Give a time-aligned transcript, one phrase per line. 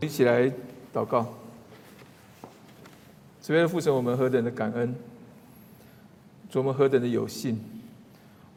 [0.00, 0.52] 一起来
[0.92, 1.26] 祷告。
[3.40, 4.94] 慈悲的父神，我们何等的感恩，
[6.50, 7.58] 琢磨何等的有幸，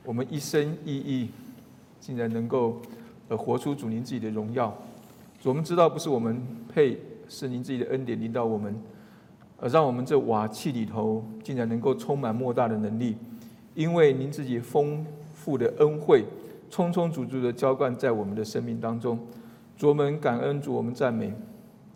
[0.03, 1.29] 我们一生一意，
[1.99, 2.81] 竟然能够
[3.27, 4.75] 呃活出主您自己的荣耀。
[5.43, 6.41] 我们知道不是我们
[6.73, 6.97] 配，
[7.29, 8.75] 是您自己的恩典临到我们，
[9.59, 13.15] 而让我们这瓦器里头竟然能够充满莫大的能力，
[13.75, 16.23] 因为您自己丰富的恩惠，
[16.69, 19.19] 充充足足的浇灌在我们的生命当中。
[19.77, 21.31] 主我们感恩，主我们赞美，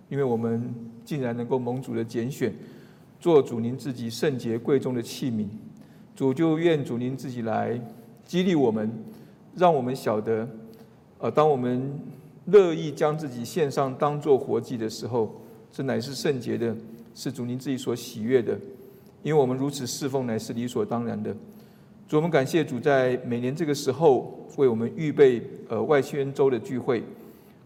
[0.08, 0.72] 因为我们
[1.04, 2.54] 竟然能够蒙主的拣选。
[3.20, 5.46] 做主您自己圣洁贵重的器皿，
[6.16, 7.80] 主就愿主您自己来
[8.24, 8.92] 激励我们，
[9.56, 10.48] 让我们晓得，
[11.20, 11.92] 呃，当我们
[12.46, 15.40] 乐意将自己献上当做活祭的时候，
[15.72, 16.76] 这乃是圣洁的，
[17.14, 18.60] 是主您自己所喜悦的，
[19.22, 21.36] 因为我们如此侍奉乃是理所当然的。
[22.08, 27.04] 主我们感谢主在每年这个时候为我们预备呃外宣周的聚会，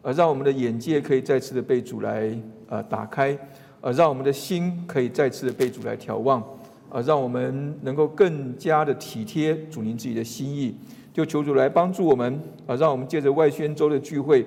[0.05, 2.31] 呃，让我们的眼界可以再次的被主来
[2.69, 3.35] 呃打开。
[3.81, 6.43] 呃，让我们的心可以再次的被主来眺望，
[6.89, 10.75] 呃，让我们能够更加的体贴主您自己的心意，
[11.11, 14.45] 就求主来帮助我们，呃，让我们借着外宣周的聚会，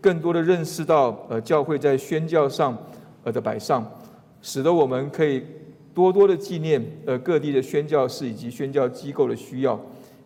[0.00, 2.78] 更多的认识到，呃，教会在宣教上，
[3.24, 3.84] 呃的摆上，
[4.40, 5.42] 使得我们可以
[5.92, 9.80] 多多的纪念，呃，各地的宣教士以及宣教机构的需要，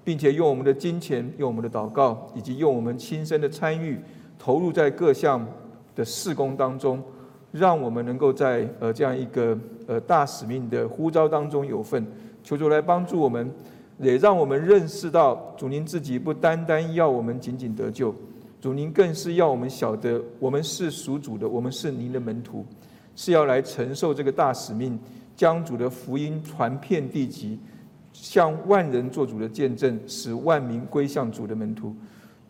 [0.04, 3.98] 并且用我们的金钱，用我们的祷告，以及用我们亲身的参与，
[4.44, 5.46] 投入在各项
[5.94, 7.02] 的事工当中。
[7.50, 9.56] 让我们能够在呃这样一个
[9.86, 12.04] 呃大使命的呼召当中有份，
[12.42, 13.48] 求主来帮助我们，
[14.00, 18.12] 也让我们认识到主您自己不单单要我们仅仅得救，
[18.60, 22.66] 主您更是要我们晓得我们是属主的，我们是您的门徒，
[23.14, 24.98] 是要来承受这个大使命，
[25.36, 27.56] 将主的福音传遍地极，
[28.12, 31.94] 向万人做主的见证，使万民归向主的门徒。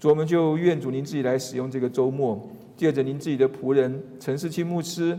[0.04, 2.38] 主，我们就愿主您自己来使用这个周末。
[2.76, 5.18] 借着您自己的仆人陈世清牧师，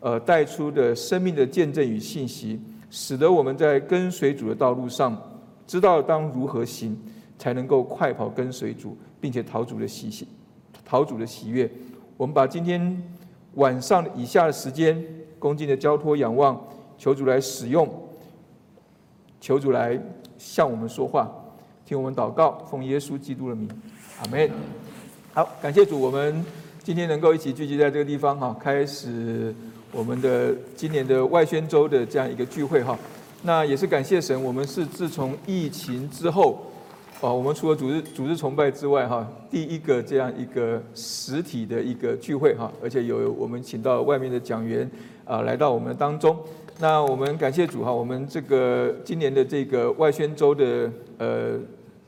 [0.00, 2.58] 呃，带出的生命的见证与信息，
[2.90, 5.20] 使得我们在跟随主的道路上，
[5.66, 6.96] 知道当如何行，
[7.36, 10.26] 才能够快跑跟随主，并且逃主的喜喜，
[10.82, 11.70] 逃主的喜悦。
[12.16, 13.02] 我们把今天
[13.56, 15.04] 晚上以下的时间，
[15.38, 16.58] 恭敬的交托仰望，
[16.96, 17.86] 求主来使用，
[19.42, 20.00] 求主来
[20.38, 21.30] 向我们说话，
[21.84, 23.68] 听我们祷告，奉耶稣基督的名，
[24.22, 24.48] 阿门。
[25.34, 26.44] 好，感谢主，我们。
[26.84, 29.54] 今天能够一起聚集在这个地方哈，开始
[29.92, 32.98] 我们的今年的外宣周的这样一个聚会哈。
[33.42, 36.66] 那也是感谢神，我们是自从疫情之后，
[37.20, 44.88] 啊，我们除了组织组织崇拜之外哈，第一个这样一个实体的一个聚会哈，而且有我们请到外面的讲员
[45.24, 46.36] 啊来到我们当中。
[46.80, 51.58] 那我们感谢主哈，我们这个今年的这个外宣周的呃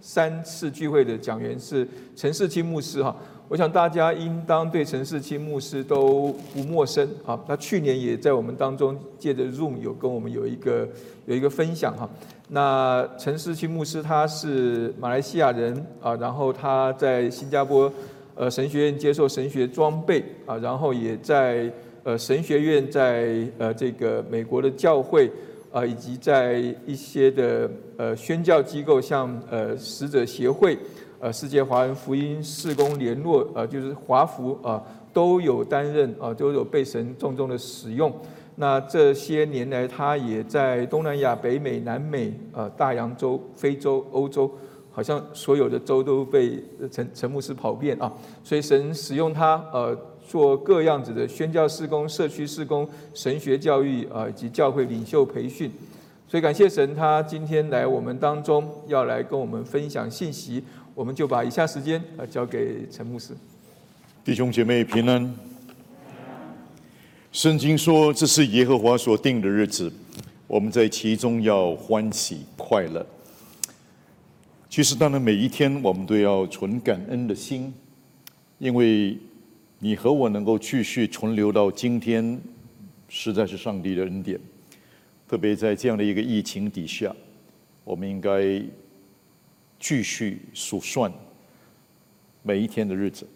[0.06, 3.16] 三次聚会的讲员是陈世清牧师哈。
[3.48, 7.40] 我想大家应当对陈世清牧师都不陌生啊。
[7.48, 10.86] 他去年也在我们当中借着 Zoom 有跟我们有一个
[11.24, 12.06] 有一个分享哈。
[12.48, 17.90] 那陈世清牧师他是马来西亚人啊，然后他在新加坡
[18.34, 21.72] 呃神学院接受神学装备啊，然后也在
[22.02, 25.30] 呃神学院在呃这个美国的教会
[25.74, 26.54] 啊，以及在
[26.86, 30.78] 一些的呃宣教机构，像呃使者协会。
[31.20, 38.12] 呃，世界华人福音事工联络，呃，就是华福啊，都有担任啊，都有被神重重的使用。
[38.56, 44.50] 那这些年来，他也在东南亚、北美、南美、呃，大洋洲、非洲、欧洲，
[44.92, 48.12] 好像所有的州都被陈陈牧师跑遍啊。
[48.42, 55.70] 所以神使用他，呃，做各样子的宣教事工、社区事工、神学教育啊，以及教会领袖培训。
[56.26, 60.62] 所以感谢神，他今天来我们当中，要来跟我们分享信息。
[60.94, 63.34] 我们就把以下时间啊交给陈牧师。
[64.24, 65.34] 弟兄姐妹平安。
[67.32, 69.92] 圣经说这是耶和华所定的日子，
[70.46, 73.04] 我们在其中要欢喜快乐。
[74.70, 77.74] 其实当然每一天我们都要存感恩的心，
[78.58, 79.18] 因为
[79.84, 82.40] 你和我能够继续存留到今天，
[83.06, 84.40] 实在是上帝的恩典。
[85.28, 87.14] 特别在这样的一个疫情底下，
[87.84, 88.62] 我们应该。
[89.78, 91.12] 继续数算
[92.42, 93.28] 每一天的日子，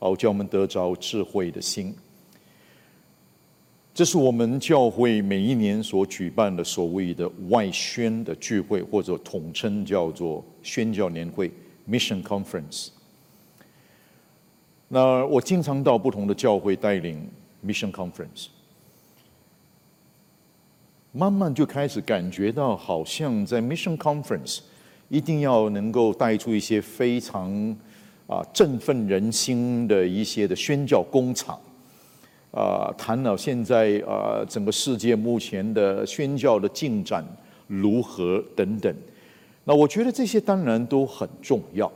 [0.00, 1.94] 好叫我们得着智慧的心。
[3.94, 11.52] 这是我们教会每一年所举办的所谓的外宣的聚会，或者统称叫做宣教年会
[11.88, 12.88] （Mission Conference）。
[14.88, 17.28] 那我经常到不同的教会带领
[17.64, 18.46] Mission Conference，
[21.12, 24.60] 慢慢就开始感觉到，好像在 Mission Conference。
[25.08, 27.48] 一定要能够带出一些非常
[28.26, 31.56] 啊振奋人心的一些的宣教工厂，
[32.50, 37.24] 啊，谈了现在啊整个世界目前的宣教的进展
[37.68, 38.92] 如何等等。
[39.62, 41.86] 那我觉得这些当然都很重要。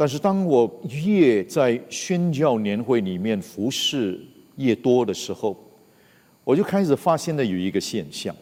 [0.00, 4.18] 但是当我越在宣教年会里面服侍
[4.56, 5.54] 越多的时候，
[6.42, 8.34] 我就开始发现了有一个现象。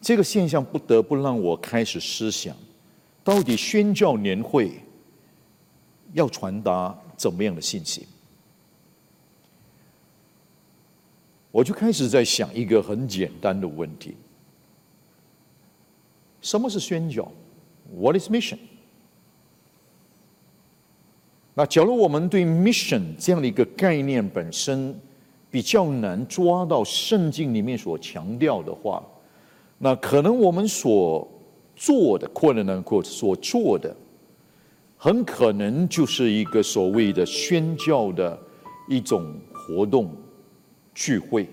[0.00, 2.56] 这个现象不得不让我开始思想：
[3.22, 4.72] 到底宣教年会
[6.12, 8.04] 要传达怎么样的信息？
[11.52, 14.16] 我就开始在想一个很简单的问题：
[16.40, 17.30] 什么是宣教
[17.96, 18.58] ？What is mission？
[21.54, 24.92] 那假如我们对 mission 这样的一个概念本身
[25.50, 29.00] 比较难抓到圣经里面所强调的话，
[29.78, 31.28] 那可能我们所
[31.76, 33.94] 做的或者呢，或所做的，
[34.96, 38.36] 很可能就是一个所谓的宣教的
[38.88, 40.10] 一种活动
[40.92, 41.48] 聚会。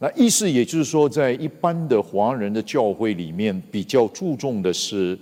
[0.00, 5.16] 那意思也就是说，在一般的华人的教会里面，比较注重的是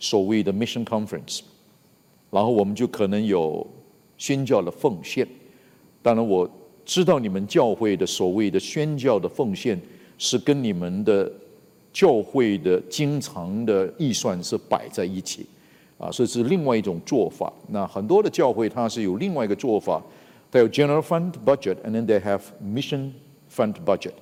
[0.00, 1.42] 所谓的 mission conference。
[2.32, 3.64] 然后我们就可能有
[4.16, 5.28] 宣教的奉献。
[6.00, 6.50] 当然，我
[6.82, 9.78] 知道你们教会的所谓的宣教的奉献
[10.16, 11.30] 是跟你们的
[11.92, 15.44] 教会的经常的预算是摆在一起，
[15.98, 17.52] 啊，所以是另外一种做法。
[17.68, 20.02] 那很多的教会它是有另外一个做法，
[20.50, 23.10] 它有 general fund budget，and then they have mission
[23.54, 24.12] fund budget。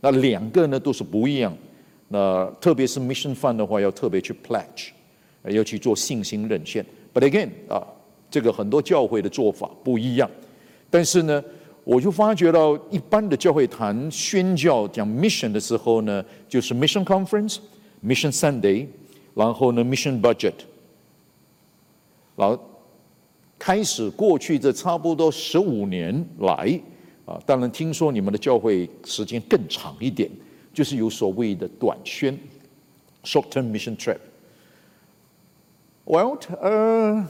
[0.00, 1.56] 那两个呢都是不一样。
[2.08, 4.88] 那特别是 mission fund 的话，要特别去 pledge，
[5.44, 6.84] 要去做信心认献。
[7.14, 7.86] But again 啊，
[8.30, 10.30] 这个很多教会的做法不一样，
[10.88, 11.44] 但是呢，
[11.84, 17.58] 我就发觉到一般的教会谈宣教讲 mission 的时候呢，就是 mission conference、
[18.02, 18.86] mission Sunday，
[19.34, 20.54] 然后呢 mission budget，
[22.34, 22.58] 然后
[23.58, 26.80] 开始过去这差不多十五年来
[27.26, 30.30] 啊，当然听说你们的教会时间更长一点，
[30.72, 32.36] 就是有所谓的短宣
[33.22, 34.16] （short-term mission trip）。
[36.04, 37.24] Well，呃，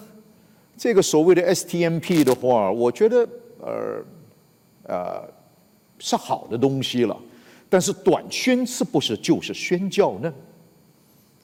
[0.78, 3.28] 这个所谓的 STMP 的话，我觉得
[3.60, 4.02] 呃
[4.84, 5.28] 呃
[5.98, 7.14] 是好的东西了。
[7.68, 10.32] 但是短宣是不是就是宣教呢？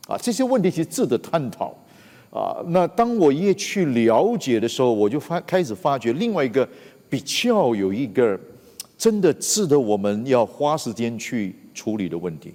[0.07, 1.75] 啊，这些问题其实值得探讨。
[2.31, 6.67] 啊，那当我越去了解的时候，我就发开始发觉另外一个
[7.11, 8.41] 比较有一个
[8.97, 12.55] 真的值得我们要花时间去处理的问题，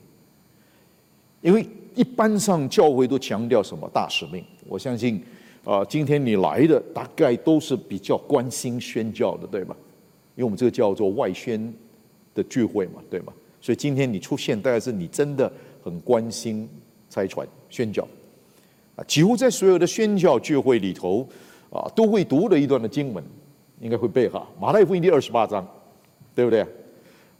[1.42, 1.64] 因为。
[1.96, 4.44] 一般上教会都强调什么大使命？
[4.68, 5.22] 我相信，
[5.64, 9.76] 啊，今天你来的大概都是比较关心宣教的，对吗？
[10.36, 11.74] 因为我们这个叫做外宣
[12.34, 13.34] 的聚会嘛，对吗？
[13.62, 15.52] 所以今天你出现，大概是你真的
[15.84, 16.68] 很关心
[17.10, 18.08] 拆传宣教
[18.96, 19.04] 啊。
[19.06, 21.28] 几乎在所有的宣教聚会里头
[21.70, 23.24] 啊，都会读的一段的经文，
[23.80, 25.66] 应该会背哈，《马太福音》第二十八章，
[26.36, 26.66] 对不对？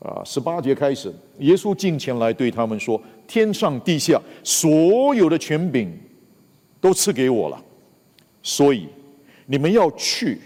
[0.04, 3.02] 啊，十八节开始，耶稣进前来对他们说。
[3.26, 5.90] 天上地下所有的权柄
[6.82, 7.64] 都赐给我了，
[8.44, 8.86] 所以
[9.46, 10.42] 你们要去，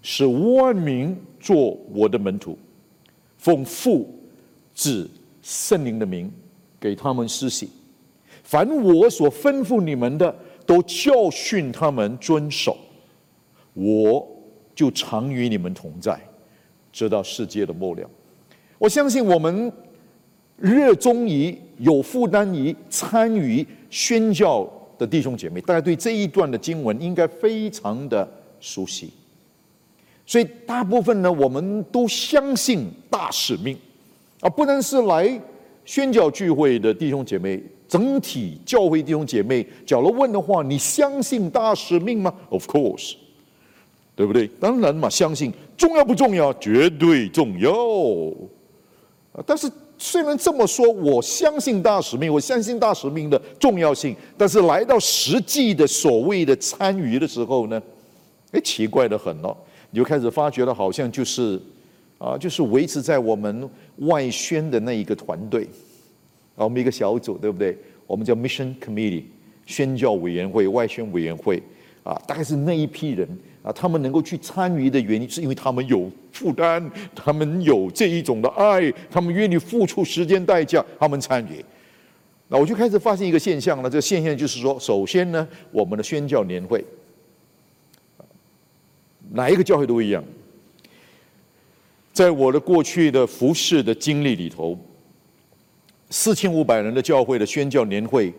[0.00, 2.58] 使万民做我的门徒，
[3.36, 4.08] 奉父、
[4.72, 5.08] 子、
[5.42, 6.32] 圣灵的名
[6.80, 7.68] 给他们施洗，
[8.42, 12.74] 凡我所吩咐你们的，都教训他们遵守，
[13.74, 14.26] 我
[14.74, 16.18] 就常与你们同在，
[16.90, 18.08] 直到世界的末了。
[18.78, 19.72] 我相信我们。
[20.60, 24.68] 热衷于有负担于参与宣教
[24.98, 29.08] 的弟兄姐妹，大家对这一段的经文应该非常的熟悉。
[30.26, 33.78] 所以大部分呢，我们都相信大使命
[34.40, 35.40] 啊，不能是来
[35.84, 43.14] 宣教聚会的弟兄姐妹，整体教会弟兄姐妹，假如问的话，你相信大使命吗？Of course，
[44.16, 44.48] 对不对？
[44.58, 46.52] 当然嘛，相信重要不重要？
[46.54, 47.72] 绝对重要！
[49.46, 49.70] 但是。
[50.00, 57.82] 虽然这么说，我相信大使命，我相信大使命的重要性，但是来到实际的所谓的参与的时候呢，
[58.52, 59.56] 哎，奇怪的很了，
[59.90, 61.60] 你就开始发觉了，好像就是
[62.16, 65.64] 啊，就是维持在我们外宣的那一个团队
[66.54, 67.76] 啊，我们一个小组，对不对？
[68.06, 69.24] 我们叫 Mission Committee，
[69.66, 71.60] 宣教委员会、外宣委员会
[72.04, 73.28] 啊，大概是那一批人。
[73.60, 81.64] 啊，他们能够去参与的原因，是因为他们有负担，他们有这一种的爱，他们愿意付出时间代价，他们参与。
[82.46, 86.84] 那我就开始发现一个现象了，这个现象就是说，首先呢，我们的宣教年会，
[89.32, 90.22] 哪一个教会都一样。
[92.12, 94.78] 在我的过去的服侍的经历里头，
[96.10, 98.32] 四千五百人的教会的宣教年会，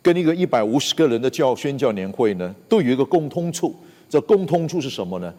[0.00, 3.76] 跟一个一百五十个人的教宣教年会呢，都有一个共通处。
[4.08, 5.32] 这共通处是什么呢？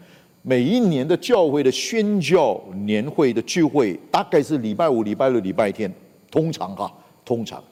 [0.46, 5.90] 每一年的教会的宣教年会的聚会，大概是礼拜五、礼拜六、礼拜天，
[6.30, 6.92] 通常哈，
[7.24, 7.64] 通常。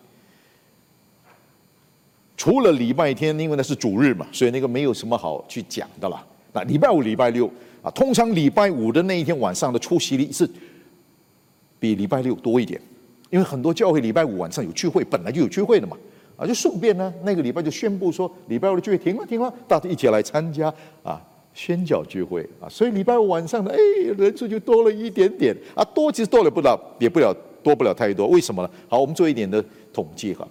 [2.35, 6.27] 除了礼拜天，因为那是主日嘛，所以那个没有什么好去讲的了。
[6.55, 7.47] 那礼拜五、礼拜六
[7.83, 10.49] 啊，通常礼拜五的那一天晚上的出席率是
[11.79, 12.81] 比礼拜六多一点，
[13.29, 15.95] 因为很多教会礼拜五晚上有聚会，本来就有聚会的嘛，
[16.39, 21.23] 啊，就顺便呢，那个礼拜就宣布说礼拜五的聚会停了，停了，大家一起来参加啊
[21.55, 23.79] 宣教聚会啊，所以礼拜五晚上的哎
[24.17, 28.71] 人数就多了一点点啊，多其实多了不了，也不了多不了太多，为什么呢？
[28.89, 30.47] 好，我们做一点的统计哈。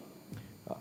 [0.66, 0.76] 啊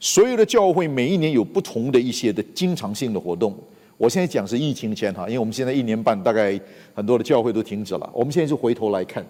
[0.00, 3.52] 所有的教会每一年有不同的一些的经常性的活动。
[3.96, 6.58] 我现在讲是疫情前哈，因为我们现在一年半，大概
[6.94, 8.08] 很多的教会都停止了。
[8.12, 9.26] 我们现在就回头来看，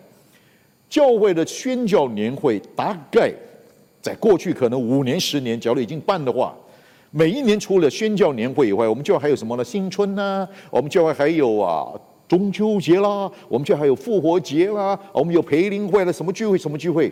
[0.91, 3.33] 教会的宣教年会，大概
[4.03, 6.55] 在过去可能五年、十年，假如已经办的话，
[7.11, 9.65] 每一年除了宣教年会以外，我们教会还有什么呢？
[9.65, 11.99] 新春呐，我们教会还有啊
[12.29, 17.11] 中秋节啦，我们教会还有复活节啦，我们有培灵会了，什么聚会什么聚会，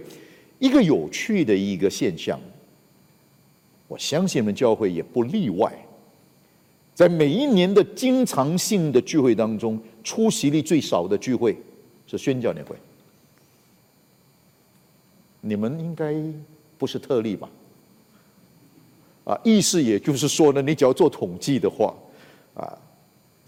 [0.58, 2.38] 一个有趣的一个现象。
[3.88, 5.72] 我相信你们教会也不例外，
[6.92, 11.56] 在每一年的经常性的聚会当中，出席率最少的聚会
[12.06, 12.76] 是宣教年会。
[15.40, 16.14] 你们应该
[16.76, 17.48] 不是特例吧？
[19.26, 21.92] 啊，意思也就是说呢，你只要做统计的话，
[22.54, 22.78] 啊，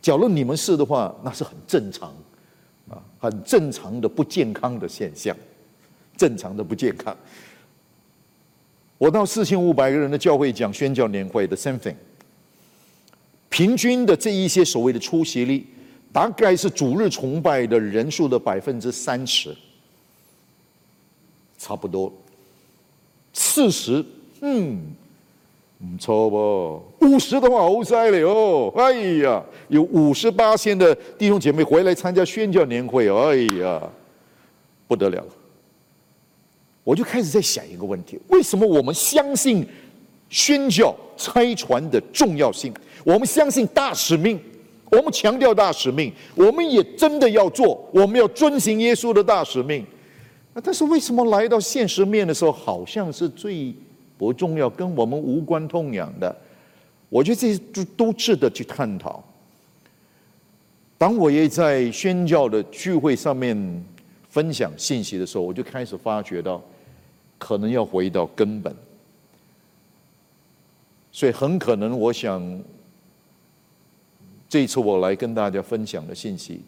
[0.02, 2.08] 假如你们是的话，那是很正常，
[2.90, 5.36] 啊，很正常的不健康的现象，
[6.16, 7.16] 正常的不健康。
[8.98, 11.94] 我到四千五百个人的教会讲宣教年会的 something，
[13.48, 15.64] 平均的这一些所谓的出席率，
[16.12, 19.56] 大概是主日崇拜的人数的百分之三十，
[21.56, 22.12] 差不多。
[23.32, 24.04] 四十，
[24.40, 24.80] 嗯，
[25.80, 27.06] 不错吧？
[27.06, 28.92] 五十的话好塞了哦，哎
[29.22, 33.80] 呀，有五十八线的弟兄姐妹回来参加宣教年会，哎呀，
[34.88, 35.24] 不得了。
[36.82, 39.64] 我就开始在想一个问题：为什么我们相信
[40.28, 42.74] 宣教拆传的重要性？
[43.04, 44.40] 我们相信大使命，
[44.90, 49.86] 我们强调大使命，我们也真的要做，我们要遵行耶稣的大使命。
[50.60, 53.72] 但是为什么来到现实面的时候，好像是最
[54.18, 56.36] 不重要、跟我们无关痛痒的？
[57.08, 59.24] 我觉得这些都都值得去探讨。
[60.98, 63.84] 当我也在宣教的聚会上面
[64.28, 66.60] 分享信息的时候，我就开始发觉到。
[67.40, 68.74] 可能要回到根本，
[71.12, 72.60] 所以很可能，我想
[74.48, 76.60] 这一次我来跟大家分享的信息，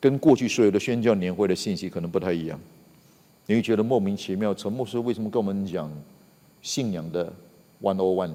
[0.00, 2.58] 跟过去所有的宣教年会的信息可能不太一样。
[3.46, 5.88] 你会觉得莫名其妙，陈牧师为什么跟我们讲
[6.64, 7.30] 信仰的
[7.82, 8.34] one o one？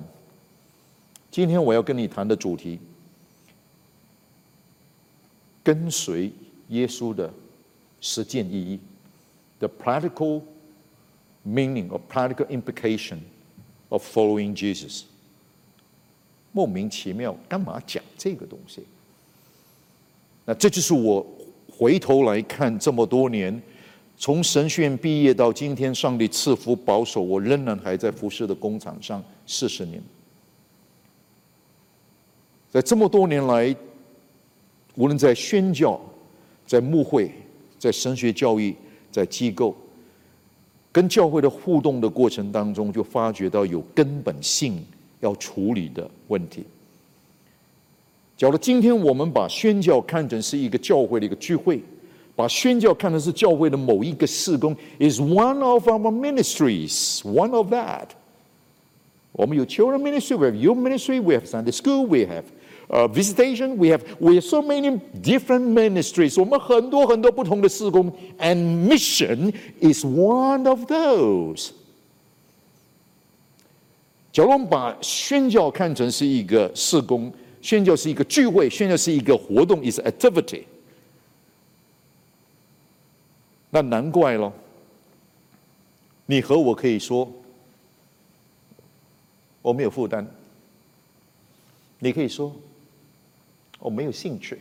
[1.32, 2.80] 今天我要跟你谈的主题，
[5.64, 6.32] 跟随
[6.70, 7.34] 耶稣的
[8.00, 8.80] 实践意义
[9.60, 10.42] ，the practical。
[11.46, 13.20] Meaning or practical implication
[13.88, 15.04] of following Jesus，
[16.52, 18.84] 莫名其妙，干嘛讲这个东西？
[20.46, 21.26] 那这就是我
[21.72, 23.60] 回头来看这么多年，
[24.20, 30.04] 从神学院毕业到今天，上帝赐福保守，我仍然还在服侍的工厂上四十年。
[32.70, 33.74] 在这么多年来，
[34.96, 36.00] 无论在宣教、
[36.68, 37.32] 在牧会、
[37.80, 38.76] 在神学教育、
[39.10, 39.74] 在机构。
[40.92, 44.84] 跟教会的互动的过程当中，就发觉到有根本性
[45.22, 46.66] 要处理的问题。
[48.36, 51.82] 假如今天我们把宣教看成是一个教会的一个聚会，
[52.39, 58.09] 把宣教看成是教会的某一个事工，is one of our ministries，one of that。
[59.33, 62.45] 我们有 children ministry，we have youth ministry，we have Sunday school，we have。
[62.87, 69.51] 呃，visitation we have we have so many different ministries，我们很多很多不同的事工，and mission
[69.81, 71.71] is one of those。
[74.31, 80.65] 假如我们把宣教看成是一个事工，宣教是一个聚会，宣教是一个活动，is activity，
[83.70, 84.52] 那难怪了。
[86.26, 87.32] 你和我可以说，
[89.62, 90.26] 我没有负担。
[92.00, 92.56] 你可以说。
[93.82, 94.60] 我没有兴趣。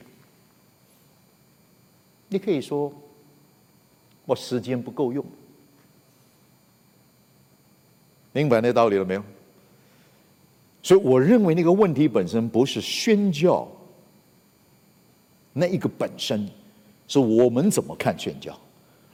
[2.29, 2.93] 你可以说
[4.25, 5.27] 我时间不够用，
[8.31, 9.25] 明白那道理了没有？
[10.85, 13.67] 所以我认为那个问题本身不是宣教
[15.53, 16.49] 那一个本身，
[17.09, 18.57] 是我们怎么看宣教，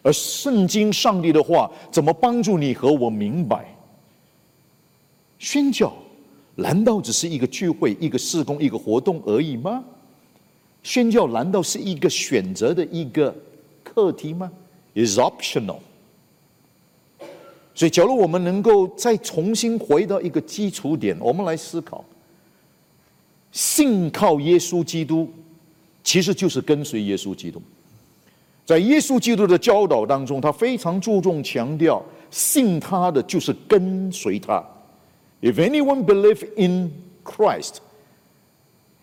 [0.05, 3.77] 而圣经上帝的话怎么帮助你和我明白
[5.41, 5.93] 宣教？
[6.55, 9.85] 难道只是一个聚会、一个事工、一个活动而已吗？
[10.85, 13.35] 宣教难道是一个选择的一个
[13.83, 14.53] 课题吗
[14.95, 15.79] ？Is optional。
[17.75, 22.05] 所以，假如我们能够再重新回到一个基础点，我们来思考，
[23.51, 25.29] 信靠耶稣基督，
[26.05, 27.61] 其实就是跟随耶稣基督。
[28.66, 34.64] 在耶稣基督的教导当中，他非常注重强调，信他的就是跟随他。
[35.42, 36.92] If anyone believe in
[37.24, 37.78] Christ,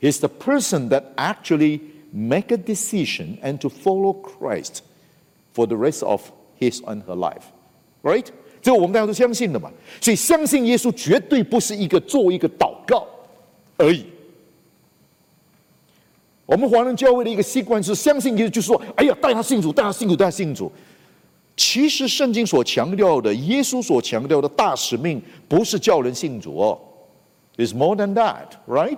[0.00, 1.80] he's the person that actually
[2.12, 4.82] make a decision and to follow Christ
[5.54, 6.22] for the rest of
[6.60, 7.44] his and her life,
[8.02, 8.26] right?
[8.62, 9.70] 这个我们大家都相信的嘛，
[10.00, 13.06] 所以相信耶稣绝对不是一个做一个祷告
[13.78, 14.06] 而已。
[16.51, 20.69] 我们华人教会的一个习惯是相信耶稣，就是说，哎呀，带他信主，带他信主，带他信主。
[21.55, 26.77] 其实圣经所强调的，耶稣所强调的大使命，不是叫人信主哦
[27.55, 28.97] ，is more than that，right？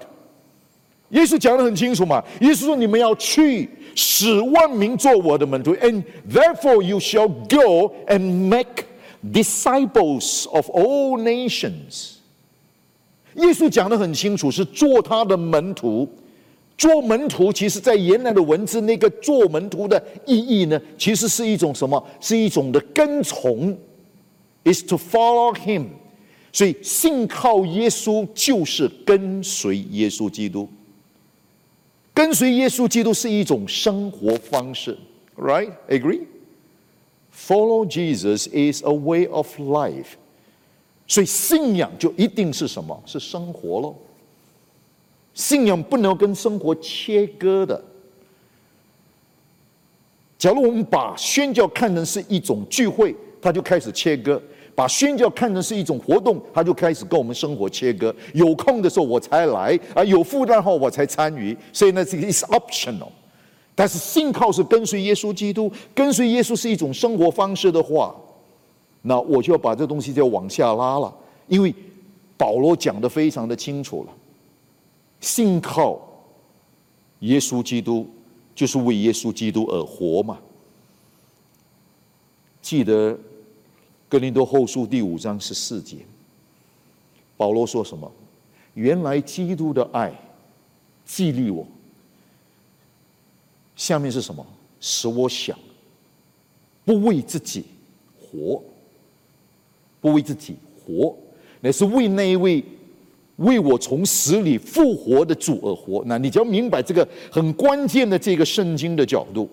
[1.09, 8.85] 耶稣讲的很清楚嘛，耶稣说你们要去使万民做我的门徒，and therefore you shall go and make。
[9.31, 12.15] disciples of all nations。
[13.35, 16.05] 耶稣讲的很清楚，是做他的门徒。
[16.77, 22.03] 做门徒，其实在原来的文字，那个做门徒的意义呢，其实是一种什么？
[22.19, 23.77] 是一种的跟从
[24.63, 25.85] ，is to follow him。
[26.51, 30.67] 所以信靠耶稣就是跟随耶稣基督。
[32.13, 34.97] 跟随耶稣基督是一种生活方式
[35.35, 35.71] ，right?
[35.89, 36.21] Agree?
[37.35, 40.13] Follow Jesus is a way of life，
[41.07, 43.01] 所以信仰就一定是什么？
[43.07, 43.95] 是生活喽。
[45.33, 47.83] 信仰不能跟生活切割的。
[50.37, 54.37] 假如我们把宣教看成是一种聚会，它就开始切割；
[54.75, 58.13] 把宣教看成是一种活动，它就开始跟我们生活切割。
[58.33, 61.57] 有空的时候我才来，啊，有负担后我才参与。
[61.71, 63.07] 所以呢，这个 is optional。
[63.73, 68.15] 但是信靠是跟随耶稣基督，跟随耶稣是一种生活方式的话，
[69.01, 71.11] 那我就要把这东西就往下拉了。
[71.47, 71.73] 因为
[72.37, 74.13] 保罗讲的非常的清楚了，
[75.23, 76.01] 信靠
[77.19, 78.05] 耶稣基督
[78.53, 80.37] 就是为耶稣基督而活嘛。
[82.61, 83.17] 记得
[84.09, 85.99] 哥林多后书第五章十四节，
[87.37, 88.11] 保罗说什么？
[88.73, 90.13] 原来基督的爱
[91.05, 91.65] 激励我。
[93.77, 94.45] 下面是什么？
[94.81, 95.57] 使我想
[96.83, 97.63] 不为自己
[98.19, 98.61] 活，
[100.01, 101.15] 不为自己活，
[101.61, 102.61] 乃是为那一位
[103.37, 106.03] 为我从死里复活的主而活。
[106.05, 109.49] 那你只要明白这个很关键的这个圣经的角度。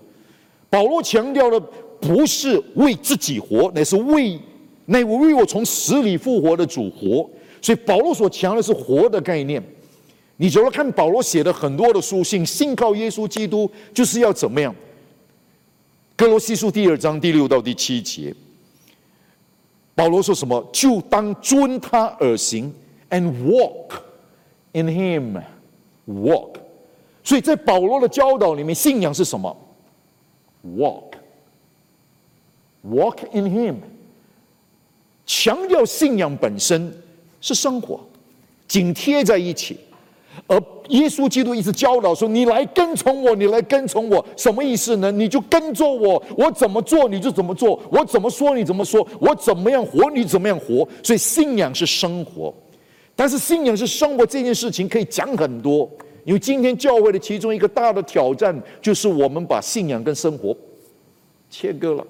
[0.69, 1.61] 保罗强调的
[2.01, 4.39] 不是为自己活，乃是为
[4.87, 7.29] 那为我从死里复活的主活。
[7.63, 9.63] 所以保罗所强的是活的概念。
[10.37, 14.75] 你只要看保罗写的很多的书信，信靠耶稣基督就是要怎么样？
[16.17, 18.35] 哥罗西书第二章第六到第七节，
[19.95, 20.67] 保罗说什么？
[20.73, 22.73] 就当遵他而行
[23.11, 23.93] ，and walk
[24.73, 25.43] in him
[26.07, 26.55] walk。
[27.23, 29.55] 所以在保罗的教导里面，信仰是什么
[30.77, 31.13] ？walk
[32.85, 33.75] walk in him。
[35.27, 36.93] 强调信仰本身
[37.41, 38.01] 是生活，
[38.67, 39.79] 紧贴在一起。
[40.47, 40.57] 而
[40.89, 45.13] 耶稣基督一直教导说：“你来跟从我，你来跟从我，什么意思呢？
[45.13, 50.89] 你就跟着我，我怎么做你就怎么做，我怎么说你怎么说，我怎么样活你怎么样活。
[51.03, 52.53] 所以信仰是生活，
[53.21, 55.87] 但是信仰是生活这件事情可以讲很多，
[56.25, 60.57] 因为今天教会的其中一个大的挑战就是我们把信仰跟生活
[61.51, 62.07] 切割了，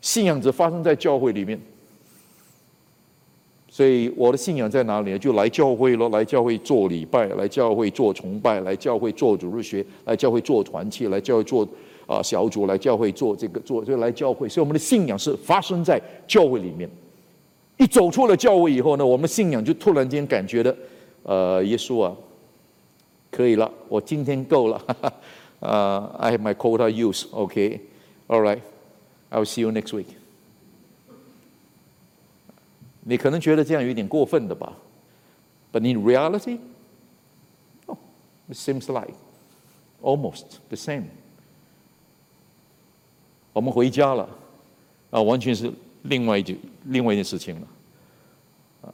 [0.00, 1.56] 信仰只发生在教会里面。”
[3.70, 5.18] 所以我的信仰在哪里呢？
[5.20, 11.64] 就来教会咯，来教会做礼拜，来教会做崇拜，来教会做主日学，来教会做团契，来教会做
[12.08, 14.48] 啊小组，来教会做这个做就来教会。
[14.48, 16.90] 所以我们的信仰是发生在教会里面。
[17.76, 20.76] 一走出了教会以后呢，我们信仰就突然间感觉的，
[21.24, 22.14] 呃，耶稣啊，
[23.30, 25.12] 可以了，我今天够了，哈哈
[25.60, 27.26] 啊，I have my quota use.
[27.32, 27.80] OK,
[28.28, 28.60] all right,
[29.30, 30.06] I'll see you next week.
[33.00, 34.76] 你可能觉得这样有点过分的吧
[35.72, 36.60] ？But in reality，it
[38.52, 39.14] seems like
[40.00, 41.06] almost the same.
[43.52, 44.28] 我们回家了，
[45.10, 45.70] 啊，完全是
[46.04, 47.68] 另外一件另外一件事情了。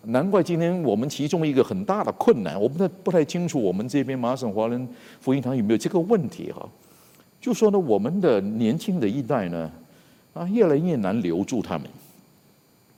[0.02, 4.88] 难怪今天我们其中一个很大的困难，我不太不太清楚我们这边麻省华人
[5.20, 6.68] 福音堂有没有这个问题哈？
[7.40, 9.72] 就说呢，我们的年轻的一代呢，
[10.34, 11.86] 啊，越来越难留住他们。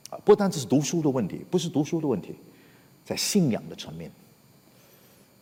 [0.09, 2.35] 啊不单只是读书的问题，不是读书的问题，
[3.03, 4.11] 在信仰的层面，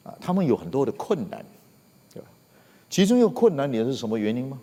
[0.03, 1.43] 啊，他们有很多的困难，
[2.13, 2.27] 对吧？
[2.89, 4.57] 其中有困难，你是什么原因吗？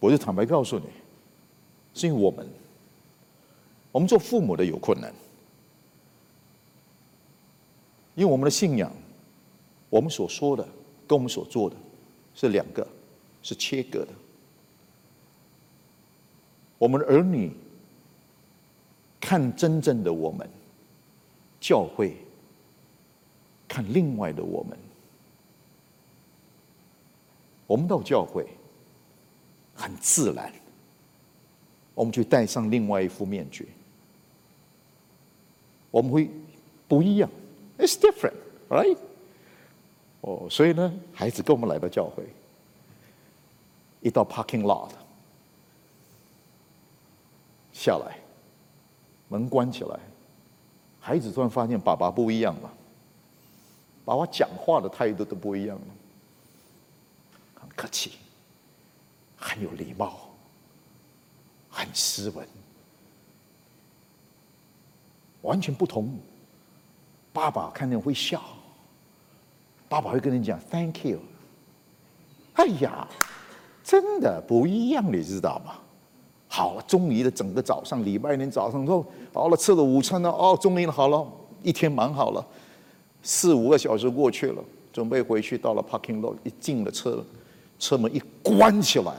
[0.00, 0.86] 我就坦白告诉你，
[1.98, 2.46] 是因为我们，
[3.90, 5.12] 我们做父母的有困难，
[8.14, 8.92] 因为我们的信仰，
[9.90, 10.62] 我们所说的
[11.06, 11.76] 跟我们所做的
[12.34, 12.86] 是两个，
[13.42, 14.08] 是切割的。
[16.78, 17.52] 我们的儿女
[19.20, 20.48] 看真正的我们，
[21.58, 22.16] 教会
[23.66, 24.78] 看另外的我们。
[27.66, 28.46] 我们到教会
[29.74, 30.52] 很自然，
[31.98, 33.66] 我们就戴上另外一副面具，
[35.90, 36.30] 我们会
[36.86, 37.28] 不一样
[37.76, 38.36] ，It's different,
[38.68, 38.96] right？
[40.20, 42.22] 哦，所以呢，孩子跟我们来到教会，
[44.00, 44.90] 一到 parking lot。
[47.72, 48.16] 下来，
[49.28, 49.98] 门关起来，
[51.00, 52.72] 孩子突然发现爸爸不一样了，
[54.04, 55.86] 爸爸讲话的态度都不一样了，
[57.60, 58.12] 很客气，
[59.36, 60.27] 很有礼貌，
[61.78, 62.44] 很斯文，
[65.42, 66.12] 完全不同。
[67.32, 68.42] 爸爸看见会笑，
[69.88, 71.20] 爸爸会跟你讲 “Thank you”。
[72.54, 73.06] 哎呀，
[73.84, 75.76] 真的不一样，你知道吗？
[76.48, 81.24] 好了，终于的整个早上，礼拜天早上都好了，吃了午餐了，哦，终于好了，
[81.62, 82.44] 一天忙好了，
[83.22, 87.24] 四五个小时过去了，准备回去，到了 parking lot，一进了车，
[87.78, 89.12] 车门一关起来，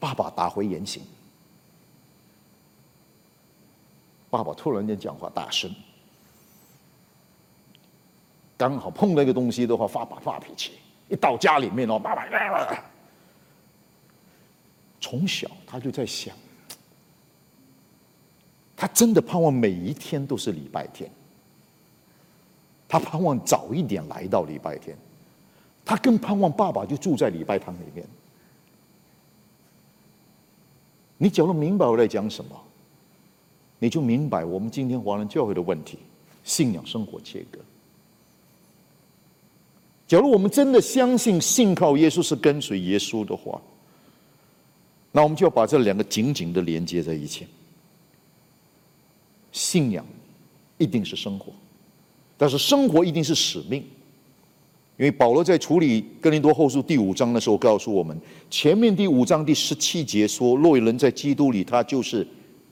[0.00, 1.00] 爸爸打回原形，
[4.30, 5.74] 爸爸突然间讲话大声，
[8.56, 10.72] 刚好碰到一个东西的话发把发脾气，
[11.08, 12.26] 一到家里面哦，爸爸。
[15.00, 16.36] 从小他就在想，
[18.76, 21.10] 他真的盼望每一天都是礼拜天，
[22.88, 24.98] 他盼望早一点来到礼拜天，
[25.84, 28.04] 他更盼望爸爸就住在礼拜堂里面。
[31.16, 32.60] 你假如明白我在讲什么，
[33.78, 35.98] 你就明白我们今天华人教会的问题：
[36.44, 37.58] 信仰生活切割。
[40.06, 43.60] 假如我们真的相信信靠耶稣是跟随耶稣的话，
[45.12, 47.46] 那我们就要把这两个紧紧的连接在一起。
[49.52, 50.04] 信仰
[50.78, 51.52] 一定是生活，
[52.36, 53.84] 但是生活一定是使命。
[54.96, 58.18] 因为保罗在处理哥林多后书第五章的时候告诉我们，
[58.50, 62.26] 前面第五章第十七节说，若有人在基督里，他就是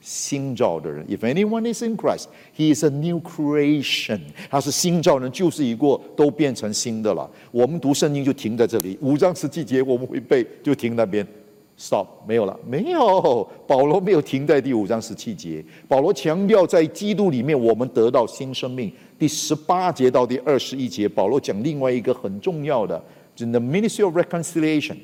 [0.07, 1.05] 新造的人。
[1.07, 4.21] If anyone is in Christ, he is a new creation。
[4.49, 7.29] 他是新造人，旧事已过，都变成新的了。
[7.51, 11.27] 我们读圣经就停在这里，五章十七节我们会背，就停那边。
[11.77, 13.47] stop 没有了，没有。
[13.67, 15.63] 保罗没有停在第五章十七节。
[15.89, 18.89] 保罗强调，在基督里面，我们得到新生命。
[19.19, 22.97] 第十八节到第二十一节，保罗讲另外一个很重要的，
[23.35, 24.95] 就是 the ministry of reconciliation，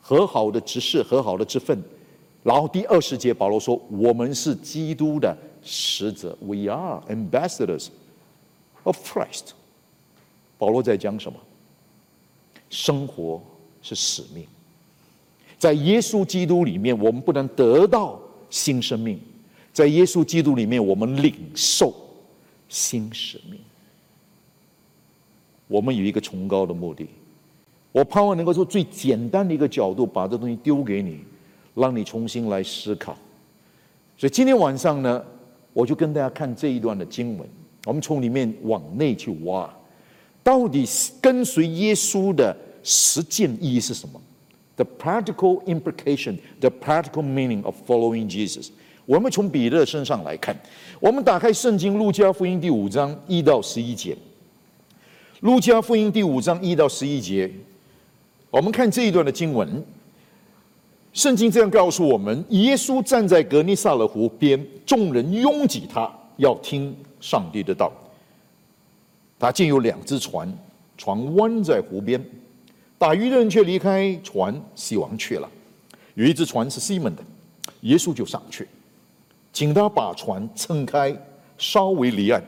[0.00, 1.82] 和好的执事，和好的之分。
[2.42, 7.88] 然后第二十节，保罗说，我们是基督的使者，we are ambassadors
[8.82, 9.50] of Christ。
[10.58, 11.38] 保罗在讲什么？
[12.68, 13.40] 生活
[13.80, 14.46] 是使命。
[15.58, 19.16] 在耶稣基督里面，我们不能得到新生命；
[19.72, 21.94] 在耶稣基督里面，我们领受
[22.68, 23.60] 新使命。
[25.68, 27.06] 我们有一个崇高的目的，
[27.92, 31.20] 我盼望能够从最简单的一个角度把这东西丢给你，
[31.74, 33.16] 让你重新来思考。
[34.16, 35.24] 所以今天晚上呢，
[35.72, 37.48] 我就跟大家看这一段的经文，
[37.84, 39.68] 我们从里面往内去挖，
[40.42, 40.86] 到底
[41.20, 44.20] 跟随耶稣的实践意义是什么
[44.76, 48.68] ？The practical implication, the practical meaning of following Jesus。
[49.04, 50.56] 我们从彼得身上来看，
[51.00, 54.16] 我们打开圣经路加福音第五章一到十一节。
[55.40, 57.50] 路加福音第五章一到十一节，
[58.50, 59.84] 我们看这一段的经文。
[61.12, 67.92] 圣经这样告诉我们：耶稣站在格尼萨勒湖边，众人拥挤他，要听上帝的道。
[69.38, 70.50] 他见有两只船，
[70.96, 72.24] 船弯在湖边。
[72.96, 75.48] 打鱼的人却离开船，西王去了。
[76.14, 77.22] 有一只船是西门的，
[77.80, 78.66] 耶稣就上去，
[79.52, 81.14] 请他把船撑开，
[81.58, 82.42] 稍微离岸，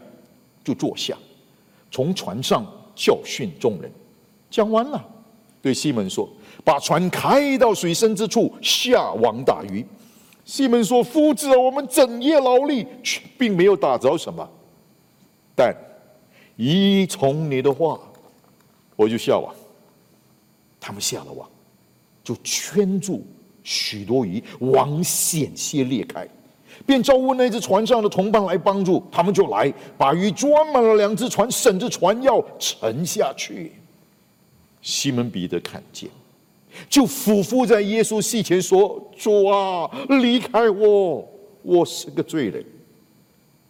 [0.62, 1.16] 就坐下，
[1.90, 3.90] 从船上教训众人。
[4.50, 5.04] 讲完了，
[5.60, 6.28] 对西门说
[6.62, 9.84] ：“把船开到水深之处，下网打鱼。”
[10.44, 14.46] 西门说：“夫子，我们整夜劳力，却并没有打着什么，
[15.56, 15.74] 但
[16.56, 17.98] 依从你的话，
[18.94, 19.54] 我就下网。”
[20.78, 21.48] 他们下了网，
[22.22, 23.26] 就圈住
[23.62, 26.28] 许多鱼，网险些裂开，
[26.84, 29.02] 便招呼那只船上的同伴来帮助。
[29.10, 33.72] 他们就来把鱼装满了两只船，省着船要沉下去。
[34.82, 36.10] 西门彼得看见，
[36.88, 41.28] 就俯伏在耶稣膝前说：“主啊，离开我，
[41.62, 42.64] 我是个罪人。”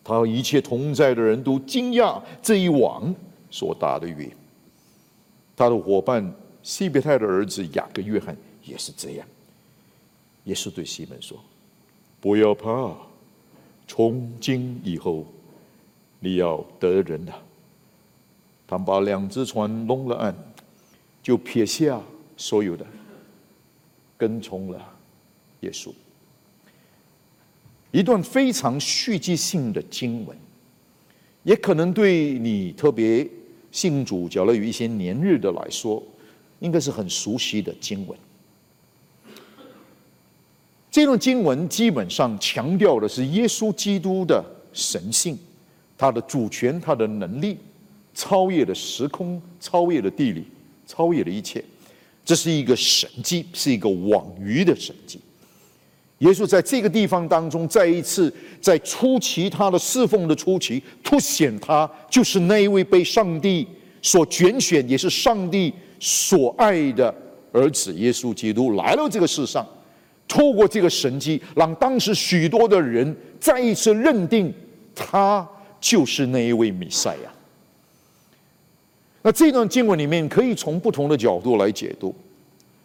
[0.05, 3.14] 他和一切同在的人都惊讶这一网
[3.51, 4.31] 所打的鱼。
[5.57, 9.27] 他的伙伴西别泰的儿子雅各、约翰也是这样。
[10.45, 11.38] 耶稣对西门说
[12.21, 12.95] ：“不要怕，
[13.87, 15.25] 从今以后
[16.21, 17.33] 你要得人了。”
[18.67, 20.35] 他们把两只船弄了岸，
[21.23, 22.01] 就撇下
[22.37, 22.87] 所有的，
[24.16, 24.92] 跟从了
[25.61, 25.92] 耶稣。
[27.90, 30.37] 一段非常戏剧性的经文，
[31.44, 33.25] 也可能对你特别
[33.70, 36.03] 信主、交了有一些年日的来说，
[36.59, 38.18] 应该是很熟悉的经文。
[40.90, 45.38] 这段经文基本上强调的是耶稣基督的神性，
[45.99, 47.59] 他的主权，他的能力，
[48.12, 50.44] 超越了时空，超越了地理，
[50.87, 51.64] 超越了一切。
[52.25, 55.21] 这是一个神迹，是一个网鱼的神迹。
[56.19, 63.67] 耶稣在这个地方当中，再一次在初期他的侍奉的初期，凸显他就是那一位被上帝
[64.01, 67.15] 所拣选，也是上帝所爱的
[67.53, 69.67] 儿子耶稣基督来到这个世上，
[70.27, 74.55] 透过这个神迹，让当时许多的人再一次认定
[74.95, 75.47] 他
[75.81, 77.34] 就是那一位弥赛亚。
[79.27, 82.15] 那这段经文里面可以从不同的角度来解读。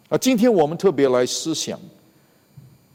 [0.08, 1.78] 啊，今天我们特别来思想。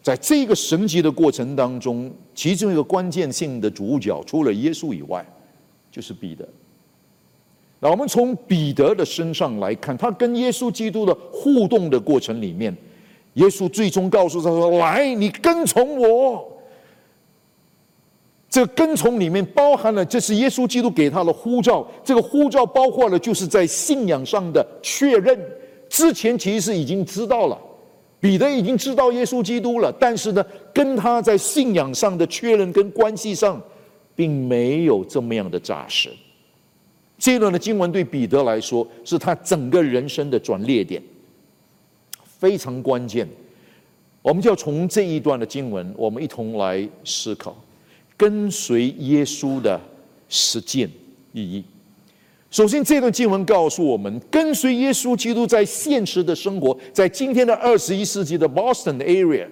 [0.03, 5.25] 在这个神级的过程当中，其中一个关键性的主角，除了耶稣以外，
[5.91, 6.49] 就是彼得。
[7.81, 12.75] 那我们从彼得的身上来看，他跟耶稣基督的互动的过程里面，
[13.35, 16.51] 耶稣最终告诉他说：“来，你跟从我。”
[18.55, 21.85] 这跟从里面包含了，这是耶稣基督给他的呼召。
[22.05, 25.37] 这个呼召包括了，就是在信仰上的确认。
[25.89, 27.61] 之前其实已经知道了。
[28.21, 33.61] 彼得已经知道耶稣基督了，但是呢，跟他在信仰上的确认跟关系上，
[34.15, 36.09] 并没有这么样的扎实。
[37.19, 41.03] 这一段的经文对彼得来说，是他整个人生的转捩点，
[42.39, 43.29] 非常关键。
[44.23, 47.57] 我们就要从这一段的经文，我们一同来思考
[48.17, 49.81] 跟随耶稣的
[50.29, 50.89] 实践
[51.33, 51.65] 意义。
[52.51, 59.49] 首先，这段经文告诉我们，跟随耶稣基督在现实的生活，在今天的二十一世纪的 Boston area，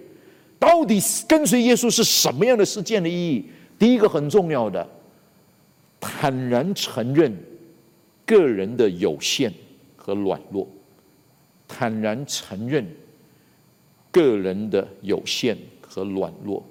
[0.58, 3.44] 到底跟随耶稣是什么样的事件的意义？
[3.76, 4.88] 第一个很重要的，
[6.00, 7.36] 坦然承认
[8.24, 9.52] 个人的有限
[9.96, 10.68] 和软弱，
[11.66, 12.86] 坦然承认
[14.12, 16.64] 个人的有限和软弱，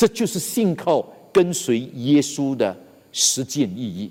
[0.00, 2.74] 这就是信靠跟随耶稣的
[3.12, 4.10] 实践意义。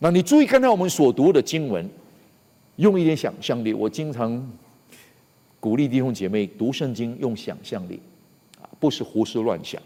[0.00, 1.88] 那你注意刚才我们所读的经文，
[2.74, 3.72] 用一点想象力。
[3.72, 4.44] 我经常
[5.60, 8.00] 鼓励弟兄姐妹读圣经用想象力，
[8.60, 9.80] 啊，不是胡思乱想，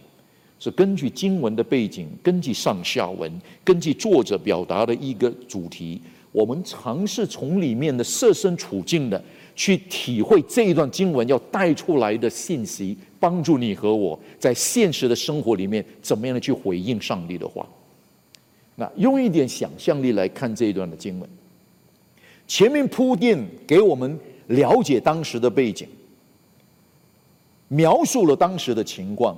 [0.58, 3.30] 是根据经文的背景，根据上下文，
[3.62, 6.00] 根据作者表达的一个主题，
[6.38, 9.20] 我们尝试从里面的设身处境的
[9.56, 17.66] 去体会这一段经文要带出来的信息，帮助你和我在现实的生活里面怎么样的去回应上帝的话。
[18.76, 21.28] 那用一点想象力来看这一段的经文，
[22.46, 25.88] 前面铺垫给我们了解当时的背景，
[27.66, 29.36] 描述了当时的情况。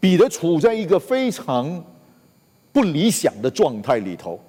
[0.00, 1.84] 彼得处在一个非常
[2.72, 4.40] 不理想的状态里头，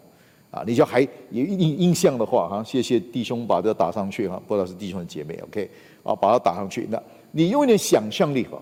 [0.51, 5.69] 啊，你就还有印印象的话，哈，谢谢弟兄把这打上去哈，不知道是弟兄的姐妹，OK，
[6.03, 6.85] 啊，把它打上去。
[6.91, 8.61] 那你用一点想象力哈，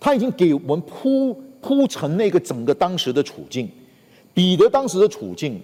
[0.00, 3.70] 他已经给我们铺铺成那个整个当时的处境。
[4.34, 5.60] 彼得当时的处境，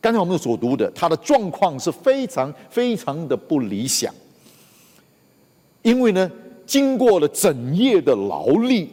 [0.00, 4.14] 刚才我们所读的，他的状况是非常非常的不理想。
[5.82, 6.30] 因为呢，
[6.66, 8.90] 经过了整夜的劳力，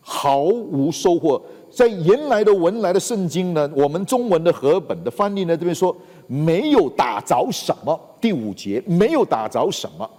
[0.00, 1.42] 毫无收获。
[1.76, 5.94] 在原来的文来的圣经呢，我们中文的和本的翻译呢，这边说
[6.26, 10.10] 没有打着什么，第五节没有打着什么。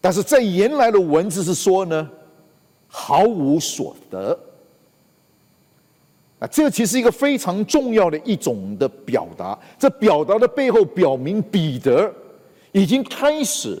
[0.00, 2.08] 但是在原来的文字是说呢，
[2.86, 4.38] 毫无所得。
[6.38, 9.58] 啊，这其实一个非常重要的一种的表达。
[9.76, 12.08] 这表达的背后，表明彼得
[12.70, 13.76] 已经开始，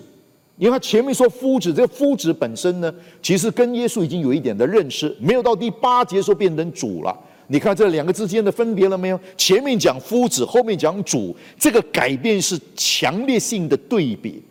[0.58, 2.92] 因为他前面说夫子，这个夫子本身呢，
[3.22, 7.16] 其实跟耶稣已经有一点的认识，没有到第八节说变成主了。
[7.46, 9.18] 你看这两个之间的分别了没有？
[9.36, 14.42] 前面讲夫子，后面讲主，这个改变是强烈性的对比。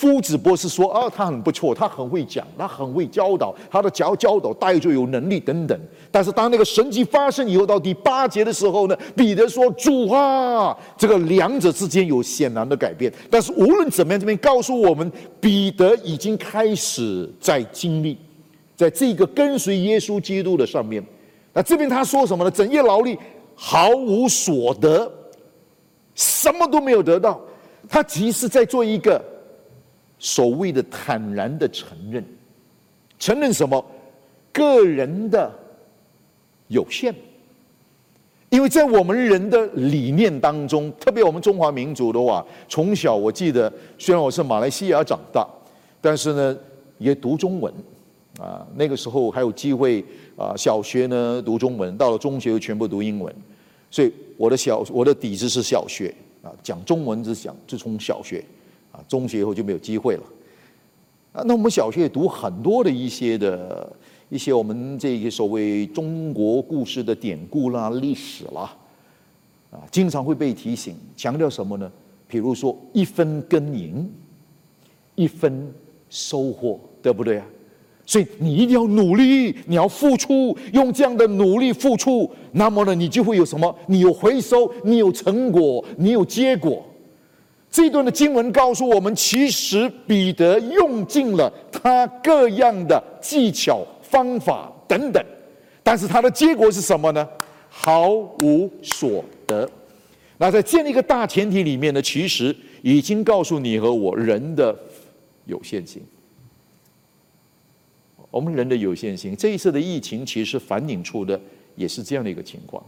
[0.00, 5.78] 夫子博士说啊，他很不错，他很会讲，他很会教导，他的教教导带着有能力等等。
[6.10, 18.16] 但是当那个神迹发生以后，到第八节的时候呢，彼得说：“主啊，这个两者之间有显然的改变。”但是无论怎么样，这边告诉我们，彼得已经开始在经历，
[18.74, 21.04] 在这个跟随耶稣基督的上面。
[21.52, 22.50] 那这边他说什么呢？
[22.50, 23.18] 整夜劳力，
[23.54, 25.12] 毫无所得，
[26.14, 27.38] 什么都没有得到。
[27.86, 29.22] 他其实在做一个。
[30.20, 32.24] 所谓的坦然的承认，
[33.18, 33.84] 承认什么？
[34.52, 35.50] 个人的
[36.66, 37.14] 有限，
[38.48, 45.48] 因为在我们人的理念当中，特别我们中华民族的话，从小我记得，虽然我是马来西亚长大，
[46.00, 46.56] 但是呢，
[46.98, 47.72] 也读中文
[48.40, 48.66] 啊。
[48.74, 50.04] 那个时候还有机会
[50.36, 53.32] 啊，小学呢读中文，到了中学又全部读英文，
[53.88, 58.44] 所以我的小我的底子是小学啊，讲中文是讲就从小学。
[59.08, 60.22] 中学以后就没有机会了。
[61.32, 63.90] 啊，那我们小学也读很多的一些的
[64.28, 68.76] 一些我们这个所谓中国故事的典故啦、历史啦，
[69.70, 71.90] 啊，经常会被提醒，强调什么呢？
[72.26, 74.08] 比如说一分耕耘，
[75.14, 75.72] 一分
[76.08, 77.46] 收获，对不对啊？
[78.04, 83.72] 所以你一定要努力，你要付出，用这样的努力付出，那么呢，你就会有什么？
[83.86, 86.84] 你有回收，你有成果，你有结果。
[87.70, 95.24] 这段的经文告诉我们，其实彼得用尽了他各样的技巧、方法等等，
[95.82, 97.26] 但是他的结果是什么呢？
[97.68, 99.70] 毫无所得。
[100.36, 104.76] 那在建立一个大前提里面呢，其实已经告诉你和我人的
[105.44, 106.02] 有限性。
[108.32, 111.40] 我们人的有限性，这一次的疫情其实反映出的
[111.76, 112.84] 也是这样的一个情况。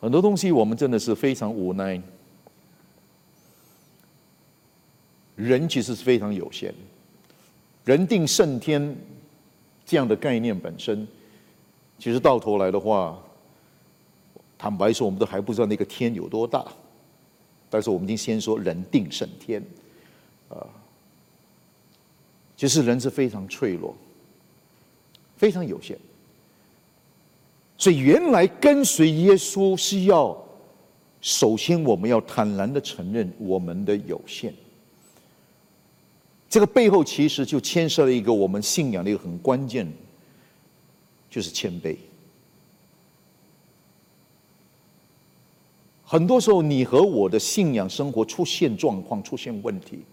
[0.00, 2.00] 很多东西我们真的是非常无奈。
[5.36, 6.72] 人其实是非常有限，
[7.84, 8.96] 人定胜天
[9.84, 11.06] 这样的概念本身，
[11.98, 13.20] 其实到头来的话，
[14.56, 16.64] 坦白说，我们都还不知道那个天有多大。
[17.68, 19.60] 但是我们已经先说人定胜天，
[20.48, 20.64] 啊，
[22.56, 23.96] 其实人是非常脆弱，
[25.36, 25.98] 非常有限。
[27.76, 30.40] 所以原来跟随耶稣是要，
[31.20, 34.54] 首先我们要坦然的承认我们的有限。
[36.54, 39.92] 这个背后其实就牵涉了一个我们信仰的一个很关键，
[41.28, 41.96] 就是谦卑。
[46.04, 50.04] 很多时候，你和我的信仰生活出现状况、出现问题，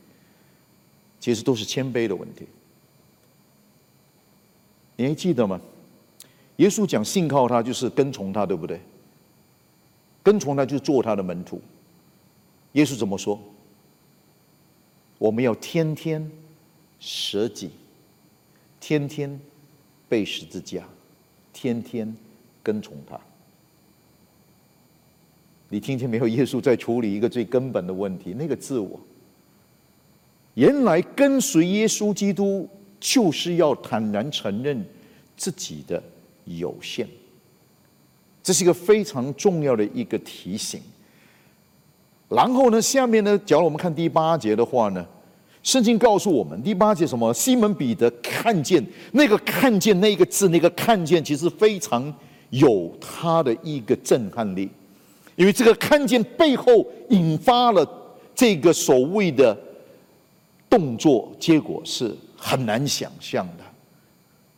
[1.19, 2.47] 其实都是谦卑的问题。
[4.95, 5.61] 你还记得吗？
[6.55, 8.81] 耶稣讲信靠他就是跟从他，对不对？
[10.23, 11.61] 跟从他就是做他的门徒。
[12.71, 13.39] 耶稣怎么说？
[15.21, 16.31] 我们要天天
[16.99, 17.69] 舍己，
[18.79, 19.39] 天天
[20.09, 20.83] 背十字架，
[21.53, 22.11] 天天
[22.63, 23.19] 跟从他。
[25.69, 26.27] 你听见没有？
[26.27, 28.99] 耶稣在处理一个最根本的问题，那个自我。
[30.55, 32.67] 原来跟随耶稣基督，
[32.99, 34.83] 就是要坦然承认
[35.37, 36.01] 自己的
[36.45, 37.07] 有限。
[38.41, 40.81] 这是一个非常重要的一个提醒。
[42.33, 45.05] 然后呢，下面呢，假如我们看第八节的话呢，
[45.63, 47.33] 圣经告诉我们，第八节什么？
[47.33, 52.11] 西门彼得看见那个看见那个字，那个看见其实非常
[52.51, 54.69] 有他的一个震撼力，
[55.35, 57.85] 因为这个看见背后引发了
[58.33, 59.57] 这个所谓的
[60.69, 63.63] 动作，结果是很难想象的，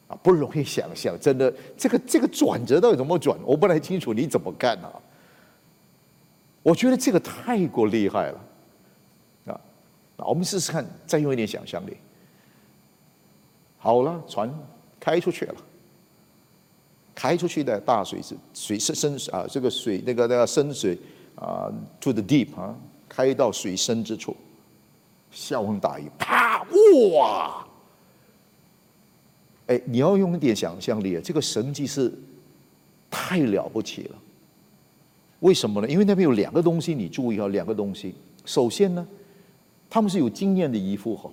[0.10, 3.36] 啊，不容易想象，真的，这个这个转折到底怎么转？
[3.44, 4.94] 我不太清楚，你怎么干啊？
[6.64, 8.40] 我觉得这个太过厉害了，
[9.48, 9.62] 啊，
[10.16, 11.98] 那我们试试看，再用一点想象力。
[13.78, 14.50] 好了，船
[14.98, 15.56] 开出去了，
[17.14, 20.98] 开出去的大水是水深深啊，这个水那个那个深水
[21.36, 22.74] 啊，to the deep 啊，
[23.10, 24.34] 开到水深之处，
[25.32, 26.66] 下完大雨，啪，
[27.14, 27.68] 哇！
[29.68, 32.10] 哎，你要用一点想象力啊，这个神迹是
[33.12, 34.16] 太了不起了。
[35.44, 35.90] 为什么呢？
[35.90, 38.16] 因为那边有两个东西，你注意啊，两个东西。
[38.46, 39.06] 首先呢，
[39.90, 41.30] 他们是有经验的渔夫哈，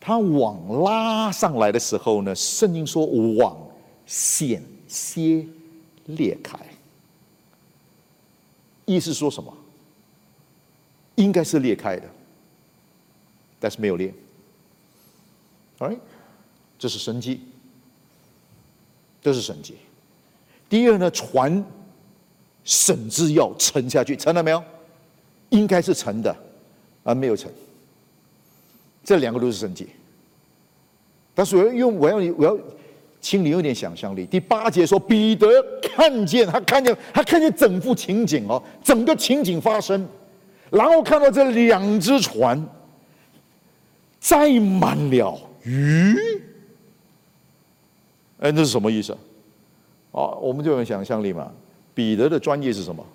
[0.00, 3.58] 他网拉上来的时候呢，圣经说网
[4.06, 5.46] 险些
[6.06, 6.58] 裂开，
[8.86, 9.54] 意思说什么？
[11.16, 12.08] 应该是裂开的，
[13.60, 14.14] 但是没有裂。
[15.80, 15.94] 哎，
[16.78, 17.42] 这是神迹，
[19.20, 19.74] 这是神迹。
[20.70, 21.62] 第二呢，船。
[22.64, 24.62] 甚至要沉下去，沉了没有？
[25.50, 26.34] 应该是沉的，
[27.04, 27.52] 而没有沉。
[29.04, 29.86] 这两个都是神迹。
[31.34, 32.58] 但是我要用，我要我要，
[33.20, 34.24] 请你有点想象力。
[34.26, 35.46] 第八节说，彼得
[35.82, 40.08] 看见他看见他看见整幅情景哦，整个情景发生，
[40.70, 42.66] 然后看到这两只船
[44.18, 46.16] 载满了鱼。
[48.38, 49.12] 哎，那是什么意思？
[50.12, 51.52] 啊，我们就有想象力嘛。
[51.94, 53.06] 彼得的专业是什么？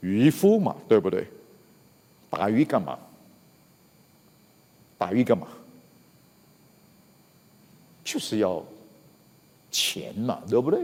[0.00, 1.26] 渔夫嘛，对不对？
[2.28, 2.98] 打鱼干嘛？
[4.98, 5.46] 打鱼干嘛？
[8.02, 8.62] 就是要
[9.70, 10.80] 钱嘛，对不对？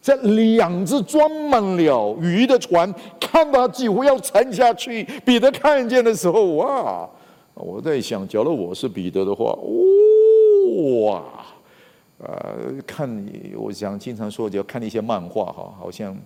[0.00, 5.04] 这两只装满了鱼的船，看到几乎要沉下去。
[5.24, 7.08] 彼得看见的时候，哇！
[7.54, 9.56] 我在想，假如我是彼得的话，
[11.04, 11.41] 哇！
[12.22, 16.16] 呃，看，我想经常说，就要看一些漫画哈，好像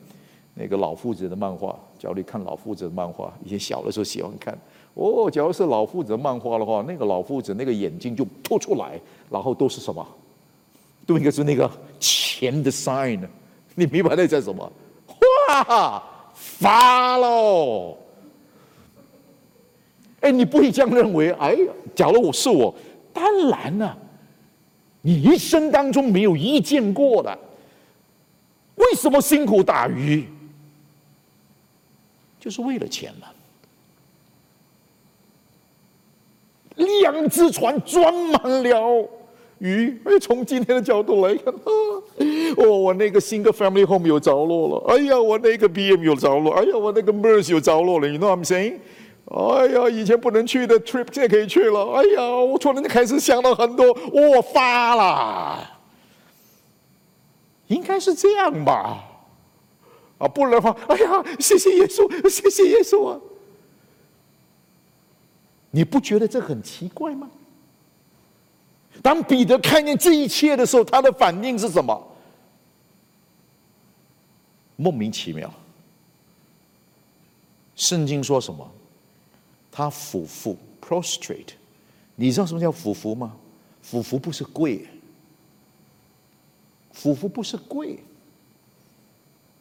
[0.52, 1.74] 那个老夫子的漫画。
[1.98, 4.56] 假如你看老夫子的漫画，以前小的时候喜欢看。
[4.92, 10.06] 哦，假如是老夫子的漫画的话，那个老夫子那个眼睛就凸出来，然后都是什么？
[11.06, 13.26] 都应该是那个钱的 sign。
[13.74, 14.70] 你明白那叫什么？
[15.48, 16.02] 哇，
[16.34, 17.96] 发喽！
[20.20, 21.30] 哎，你不会这样认为？
[21.32, 21.56] 哎，
[21.94, 22.74] 假如我是我，
[23.14, 23.98] 当然了。
[25.06, 27.38] 你一生当中没有遇见过的，
[28.74, 30.24] 为什么辛苦打鱼？
[32.40, 33.28] 就是为了钱嘛。
[36.74, 39.08] 两只船装满了
[39.58, 41.54] 鱼，哎，从今天的角度来看，
[42.56, 48.78] 哦，我那个新的 family home 有着落了，哎呀，我那个 BM 有着落，哎呀，我那个 MERS 有着落了，you know what I'm saying？
[49.26, 51.92] 哎呀，以前不能去的 trip 现在可以去了。
[51.94, 55.78] 哎呀，我突然就开始想到很多，我发了，
[57.66, 59.02] 应该是这样吧？
[60.18, 63.20] 啊，不然的话，哎呀，谢谢耶稣，谢谢耶稣啊！
[65.72, 67.28] 你不觉得这很奇怪吗？
[69.02, 72.16] 当彼得看见这一切的时候，他的反应是什么？
[74.76, 75.52] 莫名其妙。
[77.74, 78.66] 圣经说什么？
[79.76, 81.52] 他俯伏，prostrate，
[82.14, 83.36] 你知道什么叫俯伏吗？
[83.82, 84.86] 俯伏不是跪，
[86.92, 88.02] 俯伏不是跪。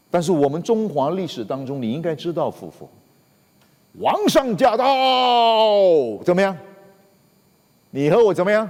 [0.10, 2.88] 但是我们中华历史当中，你应该知道俯伏，
[4.00, 4.88] 王上驾到，
[6.24, 6.58] 怎么样？
[7.90, 8.70] 你和我怎么样？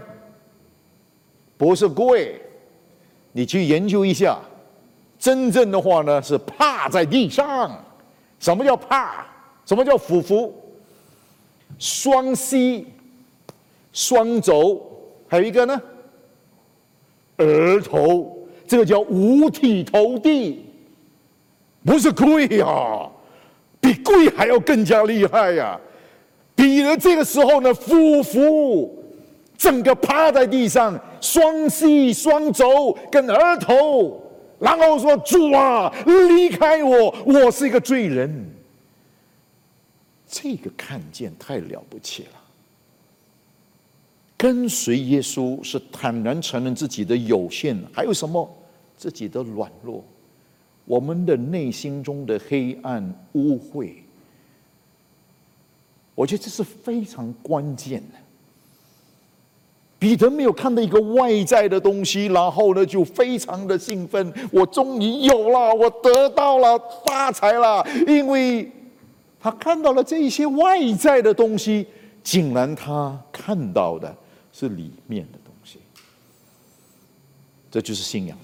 [1.59, 2.41] 不是跪，
[3.33, 4.39] 你去研究一下，
[5.19, 7.85] 真正的话呢是趴在地上。
[8.39, 9.27] 什么叫趴？
[9.63, 10.51] 什么叫俯伏？
[11.77, 12.87] 双膝、
[13.91, 14.81] 双肘，
[15.27, 15.81] 还有一个呢，
[17.37, 18.37] 额头，
[18.67, 20.65] 这个叫五体投地，
[21.83, 23.09] 不是跪呀，
[23.79, 25.79] 比跪还要更加厉害呀！
[26.55, 29.03] 比了这个时候呢，夫妇，
[29.57, 34.21] 整个趴在地上，双膝、双肘跟额头，
[34.57, 38.51] 然后说：“主啊，离开我，我是一个罪人。”
[40.27, 42.41] 这个看见太了不起了。
[44.37, 48.47] 跟随耶稣是坦然承认自己的有限，还有什么
[48.97, 50.03] 自己的软弱，
[50.83, 53.01] 我们的内心中的黑暗
[53.31, 53.93] 污秽。
[56.13, 58.17] 我觉得这是非常关键的。
[59.97, 68.69] 彼得没有看到一个外在的东西，然后呢就非常的兴奋，我终于有了，我得到了发财了，因为。
[69.45, 71.85] 他看到了这一些外在的东西，
[72.23, 74.17] 竟然他看到的
[74.51, 75.77] 是里面的东西。
[77.69, 78.35] 这就是信仰，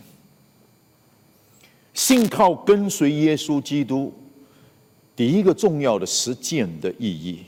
[1.95, 4.13] 信靠跟随耶稣基督，
[5.15, 7.45] 第一个重要的实践的意义，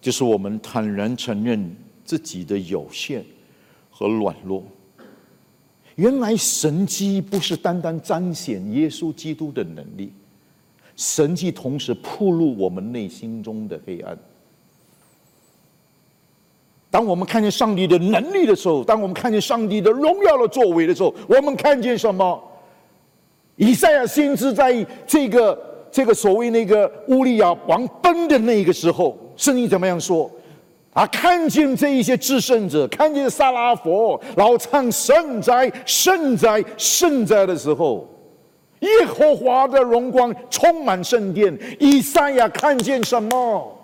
[0.00, 3.22] 就是我们坦然承认自己的有限
[3.90, 4.64] 和软弱。
[5.96, 10.10] 原来神迹不是单单彰显耶稣基督的能力。
[11.00, 14.18] 神迹同时铺露我们内心中的黑暗。
[16.90, 22.38] 当我们看见上帝的能力的时候，当我们看见上帝的荣耀的作为的时候，我们看见什么？
[23.56, 25.58] 以赛亚先知在这个
[25.90, 30.30] 这个所谓那个乌利亚王崩的那个时候，圣经怎么样说？
[30.92, 38.06] 啊，看见这一些至圣者，看见萨拉佛，然后唱圣哉、圣哉、圣哉的时候。
[38.80, 43.76] 耶和华的荣光充满圣殿，以赛亚看见什么？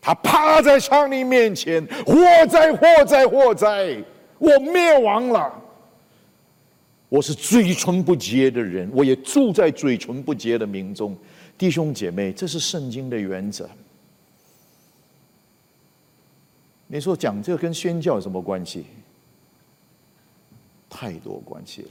[0.00, 2.16] 他趴在上帝面前，祸
[2.48, 4.02] 灾祸灾祸灾！
[4.38, 5.62] 我灭亡了。
[7.08, 11.16] 我是嘴唇不洁的人，我也住在嘴唇不洁的民中。
[11.56, 13.68] 弟兄姐妹，这是圣经的原则。
[16.88, 18.86] 你说讲这跟宣教有什么关系？
[20.90, 21.90] 太多关系了。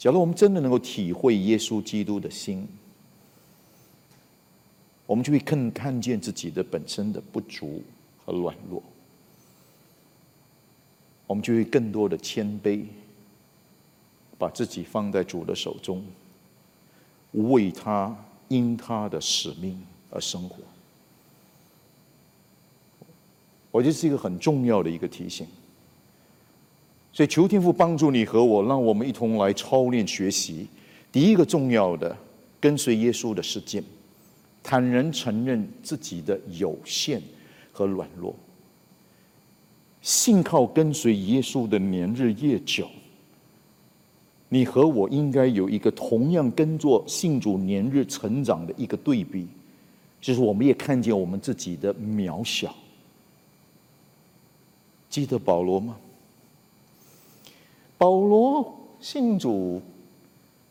[0.00, 2.66] 假如我们真的能够体会耶稣基督的心，
[5.04, 7.82] 我们就会更看见自己的本身的不足
[8.24, 8.82] 和软弱，
[11.26, 12.86] 我们就会更多的谦卑，
[14.38, 16.02] 把自己放在主的手中，
[17.32, 18.16] 为他
[18.48, 19.78] 因他的使命
[20.08, 20.62] 而生活。
[23.70, 25.46] 我觉得是一个很重要的一个提醒。
[27.12, 30.66] 所以求天父帮助你和我，让我们一同来操练学习。
[31.10, 32.16] 第一个重要的，
[32.60, 33.82] 跟随耶稣的实践，
[34.62, 37.20] 坦然承认自己的有限
[37.72, 38.34] 和软弱。
[40.02, 42.88] 信靠跟随耶稣的年日越久，
[44.48, 49.48] 你和我应该有一个同样跟做信主年日成长的一个对比，
[50.20, 52.74] 就是我们也看见我们自己的渺小。
[55.10, 55.96] 记得保罗吗？
[58.00, 58.64] 保罗
[58.98, 59.78] 信主、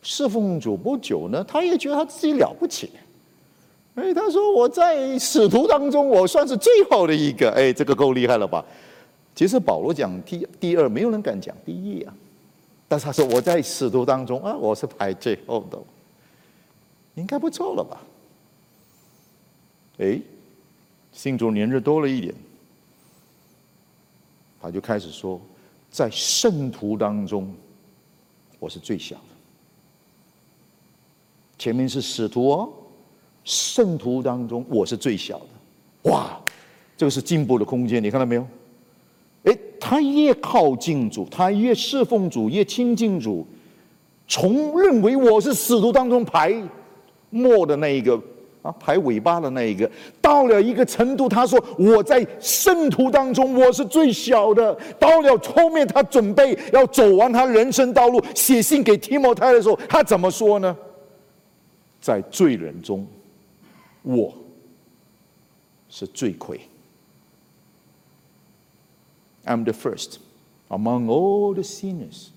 [0.02, 2.90] 侍奉主不久呢，他也觉得他自己了不起。
[3.94, 7.52] 哎，他说我在使徒当中，我算是最好的一个。
[7.52, 8.66] 哎，这个够厉害了吧？
[9.36, 12.12] 其实保罗讲第第二，没有人敢讲第一啊。
[12.88, 15.78] 但是他说我在使徒当中啊，我是排最后的，
[17.14, 18.02] 应该不错了吧？
[20.00, 20.20] 哎，
[21.12, 22.34] 信主年日多了一点，
[24.60, 25.40] 他就开始说。
[25.90, 27.54] 在圣徒当中，
[28.60, 29.22] 我是最小的。
[31.58, 32.70] 前面是使徒哦，
[33.44, 36.12] 圣徒当中我是最小的。
[36.12, 36.40] 哇，
[36.96, 38.48] 这个是进步的空间，你看到没有？
[39.44, 43.46] 哎，他越靠近主，他越侍奉主，越亲近主，
[44.28, 46.56] 从认为我是使徒当中排
[47.30, 48.22] 末的那一个。
[48.62, 49.90] 啊，排尾巴的那一个，
[50.22, 54.78] 到了一个程度，他说我在圣徒当中我是最小的。
[55.00, 60.76] 到了后面，他准备要走完他人生道路，写信给提摩太的时候，他怎么说呢？
[62.02, 63.08] 在罪人中，
[64.02, 64.34] 我
[65.88, 66.60] 是罪魁。
[69.46, 70.18] I'm the first
[70.68, 72.28] among all the sinners。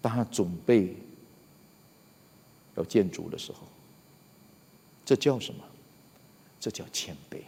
[0.00, 0.96] 当他准备。
[2.76, 3.60] 要建筑的时候，
[5.04, 5.62] 这叫什么？
[6.60, 7.38] 这叫谦卑，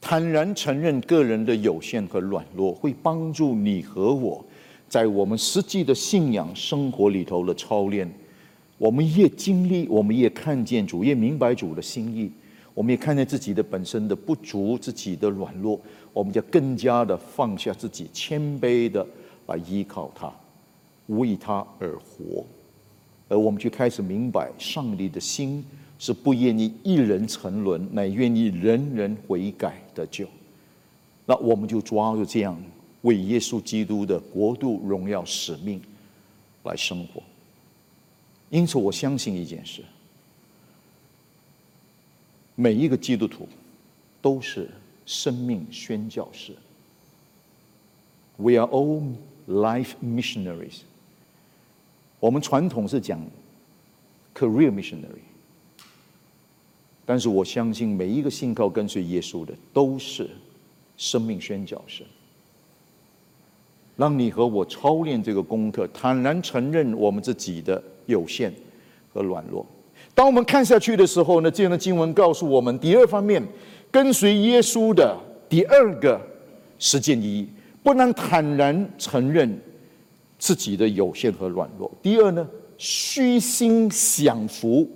[0.00, 4.42] 坦然承认个人的有限和软弱，会帮助你和我
[4.88, 8.10] 在我们实际的信仰生活里头的操练。
[8.78, 12.32] 我们越经历，我们越看见主，越明白主的心意，
[12.72, 15.78] 我们也看见自己的本身的不足，自己的软弱，
[16.14, 19.06] 我们就更加的放下自己，谦卑的
[19.48, 20.32] 来依靠他。
[21.08, 22.44] 为他而活，
[23.28, 25.64] 而我们就开始明白，上帝的心
[25.98, 30.26] 是不愿意一人沉沦，乃愿意人人悔改的救。
[31.26, 32.58] 那我们就抓住这样，
[33.02, 35.80] 为耶稣基督的国度荣耀使命
[36.64, 37.22] 来生活。
[38.50, 39.82] 因此，我相信一件事：
[42.54, 43.48] 每一个基督徒
[44.22, 44.70] 都是
[45.04, 46.54] 生命宣教士。
[48.36, 49.02] We are all
[49.46, 50.80] life missionaries.
[52.20, 53.20] 我们传统是讲
[54.34, 55.22] career missionary，
[57.04, 60.28] 但是我相信每一个信靠跟随耶稣的都是
[60.96, 62.02] 生命宣教士。
[63.96, 68.52] 让你和我操练这个功课，坦然承认我们自己的有限
[69.12, 69.66] 和软弱。
[70.14, 73.42] 当我们看下去的时候呢，这样的经文告诉我们，第二方面
[73.90, 75.16] 跟随耶稣的
[75.48, 76.20] 第二个
[76.78, 77.48] 实践意义，
[77.82, 79.60] 不能坦然承认。
[80.38, 81.90] 自己的有限和软弱。
[82.02, 84.88] 第二呢，虚心享服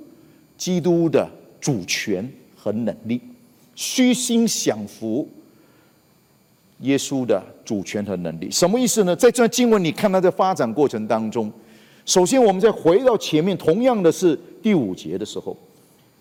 [0.57, 1.29] 基督的
[1.61, 3.21] 主权和能力。
[3.75, 5.27] 虚心享服
[6.81, 9.17] 耶稣的主权和能力，什么意思呢？
[9.17, 11.51] 在这经文，你看他在发展过程当中，
[12.05, 15.57] 首先我们再回到前面，同样的是第五节的时候，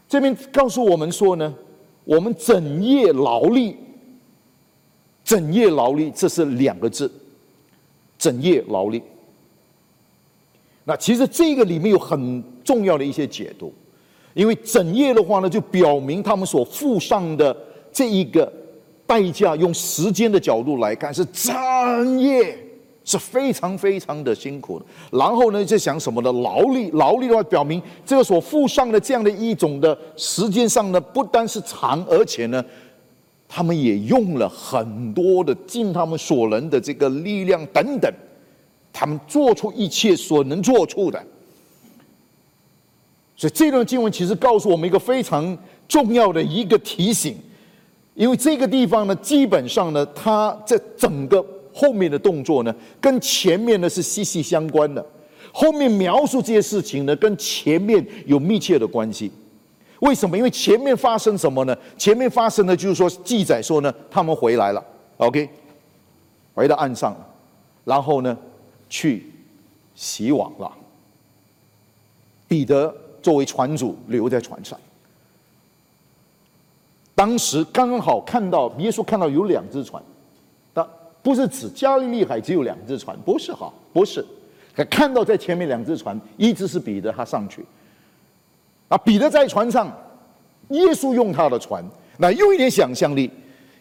[0.07, 1.53] 这边告诉我们说呢，
[2.05, 3.76] 我们整夜劳力，
[5.26, 7.11] 整夜劳力，这是两个字，
[8.17, 9.03] 整夜劳力。
[10.84, 13.72] 那其实这个里面有很重要的一些解读，
[14.34, 17.56] 因为整夜的话呢，就表明他们所付上的
[17.92, 18.52] 这一个
[19.06, 22.58] 代价，用时间的角度来看是整夜
[23.04, 24.86] 是非常非常的辛苦的。
[25.12, 32.64] 然后呢，在想什么的劳力，劳力的话，表明这个所付上的这样的一种的时间上呢，不单是长，而且呢，
[33.48, 38.12] 他们也用了很多的尽他们所能的这个力量等等。
[38.94, 41.22] 他们做出一切所能做出的，
[43.36, 47.36] 所以这段经文其实告诉我们一个非常重要的一个提醒，
[48.16, 55.06] 因为这个地方呢，基本上呢，它这整个后面的动作呢，跟前面呢是息息相关的。
[55.54, 59.30] 后面描述这些事情呢，跟前面有密切的关系。
[60.00, 60.38] 为什么？
[60.38, 61.78] 因为前面发生什么呢？
[61.98, 64.84] 前面发生的就是说，记载说呢，他们回来了
[65.18, 65.50] ，OK，
[66.54, 67.16] 回到岸上，
[67.84, 68.38] 然后呢，
[68.92, 69.26] 去
[69.96, 70.72] 洗网了。
[72.48, 74.78] 彼得作为船主留在船上。
[77.16, 80.04] 当时刚好看到耶稣看到有两只船，
[80.74, 80.86] 但
[81.24, 84.26] 不是指加利利海只有两只船，不是哈，不是。
[84.89, 87.64] 看到在前面两只船，一只是彼得，他上去。
[88.89, 89.88] 啊，彼得在船上，
[90.70, 91.84] 耶稣用他的船，
[92.18, 93.30] 那用一点想象力，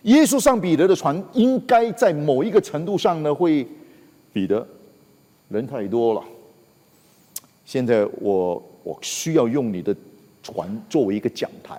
[0.02, 3.66] 耶稣上彼得的船，应该在某一个程度上呢，会
[4.32, 4.66] 彼得
[5.50, 6.24] 人太多了。
[7.66, 9.94] 现在我我需要用你的
[10.42, 11.74] 船作为一个讲台，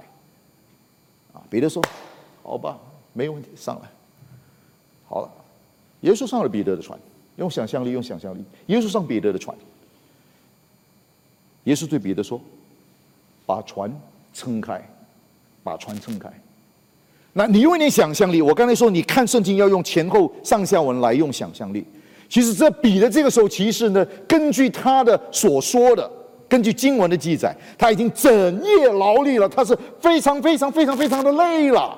[1.33, 1.81] 啊，彼得说，
[2.43, 2.77] 好吧，
[3.13, 3.89] 没有问题，上来。
[5.07, 5.31] 好了，
[6.01, 6.99] 耶稣上了彼得的船，
[7.37, 9.57] 用想象力，用想象力，耶稣上彼得的船，
[11.63, 12.39] 耶稣对彼得说。
[13.43, 13.91] 把船
[14.33, 14.81] 撑开，
[15.61, 16.31] 把船撑开。
[17.33, 18.41] 那你用你想象力。
[18.41, 21.85] 我刚才说，你看圣经要用前后上下文来用想象力。
[22.31, 26.09] 其实这比的这个时候，其实呢，根据他的所说的，
[26.47, 28.31] 根据经文的记载，他已经整
[28.63, 31.93] 夜劳力了，他是非常非常非常非常的累了。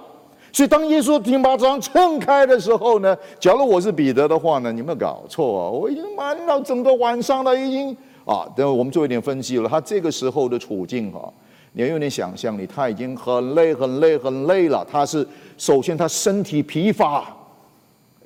[0.51, 5.69] 所以当耶稣听把船撑开的时候呢，假如我是彼得的话呢，你有没有搞错啊？
[5.69, 7.95] 我已经忙到整个晚上了，已经。
[8.25, 9.67] 啊，等我们做一点分析了。
[9.67, 11.29] 他这个时候的处境哈，
[11.73, 14.87] 你要有点想象力，他已经很累、很累、很累了。
[14.89, 15.27] 他是
[15.57, 17.35] 首先他身体疲乏，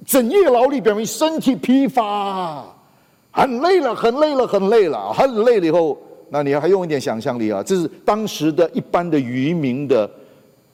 [0.08, 2.66] 整夜劳力表明身体疲乏，
[3.30, 5.68] 很累了、很累了、很累了、很累了。
[5.68, 5.96] 以后，
[6.30, 7.62] 那你还用一点想象力啊？
[7.62, 10.10] 这是当时的一般的渔民的。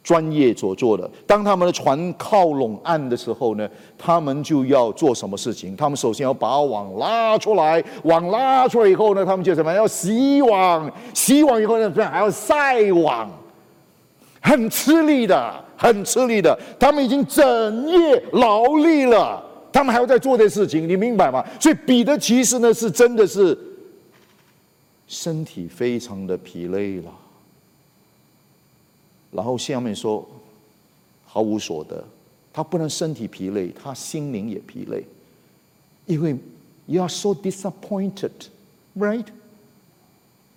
[0.03, 3.65] 专业所做的，当他们的船靠拢岸的时候呢，
[3.97, 5.77] 他们就要做什么事情？
[5.77, 9.71] 他们首先要把网拉出来，网拉出来以后呢，他们就什么？
[9.71, 13.31] 要洗网，洗网以后呢，还要晒网，
[14.41, 16.57] 很吃力的，很吃力的。
[16.79, 21.45] 他们已经整夜劳力了，他们还要再做这事情，你明白吗？
[21.59, 23.57] 所以彼得其实呢，是真的是
[25.07, 27.11] 身体非常的疲累了。
[29.31, 30.27] 然后下面说，
[31.25, 32.03] 毫无所得，
[32.53, 35.03] 他不能身体疲累，他心灵也疲累，
[36.05, 36.37] 因为
[36.85, 39.25] you are so disappointed，right？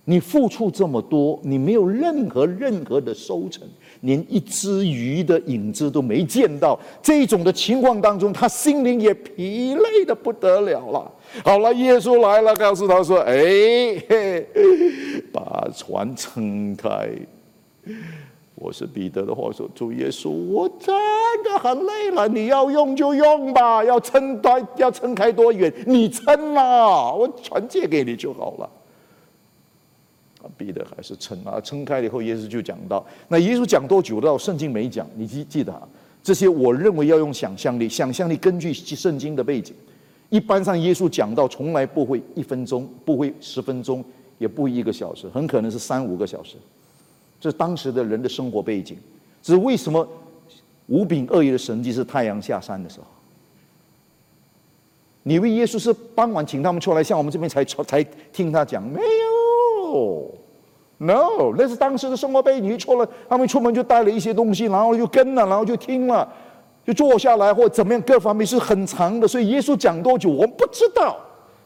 [0.09, 3.66] 你付出这么多，你没有任何任何的收成，
[4.02, 11.11] 连一只鱼的影子都没见到，这种的情况当中，他心灵也疲累的不得了了。
[11.44, 13.36] 好了，耶稣来了，告诉他说：“哎，
[15.32, 17.11] 把船撑开。”
[18.54, 20.94] 我是彼得的话说：“主耶稣，我真
[21.42, 28.70] 的很累了，你要用就用吧，要撑多要撑开多远，你撑啊，我船借给你就好了。”
[30.57, 35.86] 啊，彼得还是撑啊，撑开了以后，耶稣就讲到：那耶稣讲多久到圣经没讲，你记记得啊？
[36.22, 39.74] 这些我认为要用想象力，想象力根据圣经的背景，
[40.30, 44.04] 一般上耶稣讲到从来不会一分钟，不会十分钟，
[44.38, 46.57] 也不会一个小时，很可能是三五个小时。
[47.38, 48.96] 这是当时的人的生活背景，
[49.42, 50.07] 只是为什么
[50.86, 53.07] 五饼二鱼的神迹是太阳下山的时候？
[55.22, 58.02] 你以为耶稣是傍晚请他们出来，像我们这边才才
[58.32, 58.82] 听他讲？
[58.82, 60.34] 没有
[60.99, 62.78] ，no，那是当时的生活背景。
[62.78, 66.28] 错了，他们出门就带了一些东西，然后就跟了，然后就听了，
[66.84, 69.26] 就坐下来或怎么样，各方面是很长的。
[69.26, 71.16] 所以耶稣讲多久，我们不知道，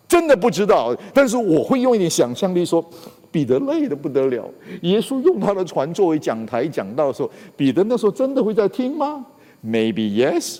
[0.09, 0.95] 真的不知道。
[1.15, 2.85] 但是我会用一点想象力说。
[3.33, 4.45] 彼得累得不得了，
[4.83, 9.25] 耶稣用他的船作为讲台讲到的时候，彼得那时候真的会在听吗
[9.65, 10.59] ？Maybe yes,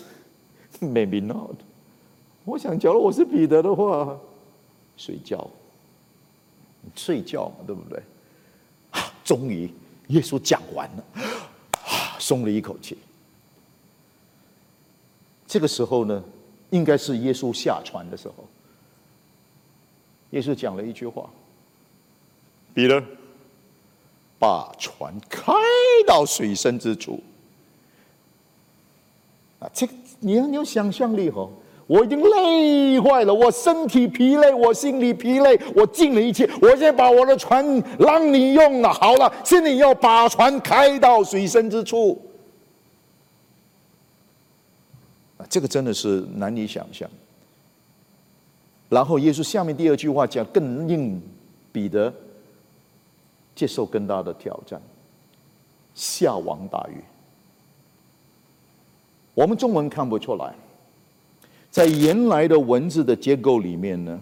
[0.79, 1.57] maybe not。
[2.45, 4.17] 我想，假如我是彼得的话，
[4.95, 5.45] 睡觉，
[6.95, 8.01] 睡觉嘛，对不对？
[9.31, 9.71] 啊，终于
[10.07, 11.03] 耶稣讲完了，
[11.87, 12.97] 啊，松了一口气。
[15.47, 16.21] 这个时候呢，
[16.69, 18.47] 应该是耶稣下船的时候，
[20.31, 21.29] 耶稣讲了一句话。
[22.73, 23.03] 彼得，
[24.39, 25.53] 把船开
[26.05, 27.21] 到水深之处。
[29.59, 31.49] 啊，这个你要有想象力哦！
[31.91, 37.65] 我已经累坏了，我身体疲累，我心里疲累，我尽了一切，我现在把我的船
[37.99, 38.93] 让你用了。
[38.93, 42.17] 好了，现在你要把船开到水深之处。
[45.49, 47.09] 这个真的是难以想象。
[48.87, 51.21] 然后耶稣下面第二句话讲更令
[51.73, 52.13] 彼得。
[53.53, 54.81] 接受更大的挑战，
[55.93, 57.03] 下网打鱼。
[59.33, 60.55] 我们中文看不出来，
[61.71, 64.19] 在原来的文字的结构里面呢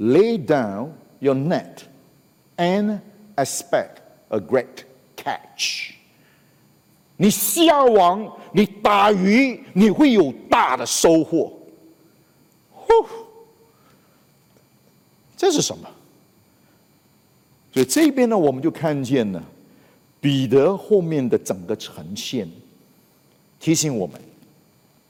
[0.00, 0.88] ，lay down
[1.20, 1.84] your net
[2.56, 2.98] and
[3.36, 4.84] expect a great
[5.16, 5.92] catch。
[7.16, 11.52] 你下网，你打鱼，你会有大的收获。
[12.72, 12.92] 呼，
[15.36, 15.88] 这是什么？
[17.72, 19.42] 所以这边呢，我们就看见了
[20.20, 22.50] 彼得后面的整个呈现。
[23.58, 24.20] 提醒我们，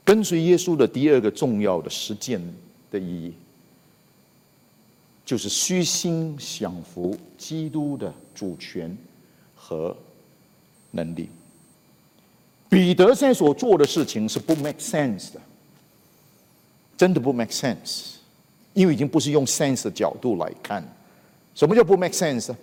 [0.07, 2.41] 跟随耶稣的第二个重要的实践
[2.89, 3.33] 的意义，
[5.25, 8.97] 就是虚心享福基督的主权
[9.53, 9.93] 和
[10.91, 11.27] 能力。
[12.69, 15.41] 彼得现在所做的事情是不 make sense 的，
[16.95, 18.13] 真的不 make sense，
[18.73, 20.81] 因为已经不是用 sense 的角度来看。
[21.53, 22.55] 什么叫不 make sense？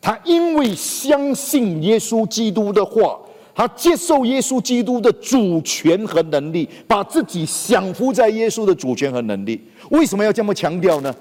[0.00, 3.18] 他因为相信耶稣基督的话。
[3.56, 9.58] 他接受耶稣基督的主权和能力，把自己降服在耶稣的主权和能力。
[9.90, 11.12] 为什么要这么强调呢？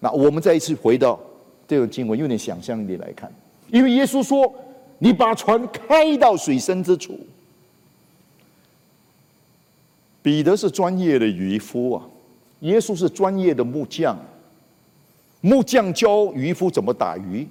[0.00, 1.18] 那我们再一次回到
[1.66, 3.32] 这个经文，用点想象力来看。
[3.70, 4.52] 因为耶稣说
[5.00, 7.18] ：“你把船开到水深之处。”
[10.22, 12.04] 彼得是专业的渔夫啊，
[12.60, 14.18] 耶稣是专业的木匠。
[15.40, 17.48] 木匠教渔夫怎么打鱼，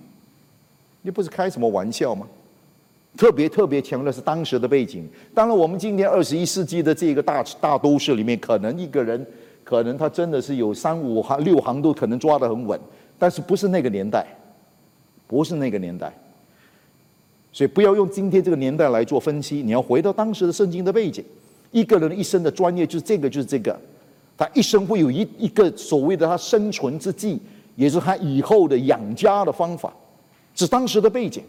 [1.01, 2.27] 你不是开什么玩笑吗？
[3.17, 5.09] 特别特别强的是当时的背景。
[5.33, 9.25] 当然，我们今天二十一世纪的这个大大都市里面，可能一个人，
[9.63, 12.79] 可能他真的是有三五行、六行都可能抓得很稳。
[13.17, 14.25] 但是不是那个年代，
[15.27, 16.13] 不是那个年代。
[17.51, 21.25] 所以不要用今天这个年代来做分析，你要回到当时的圣经的背景。
[21.71, 23.77] 一个人一生的专业就是这个，就是这个。
[24.37, 27.41] 他一生会有一一个所谓的他生存之计，
[27.75, 29.93] 也是他以后的养家的方法，
[30.55, 31.43] 是当时的背景。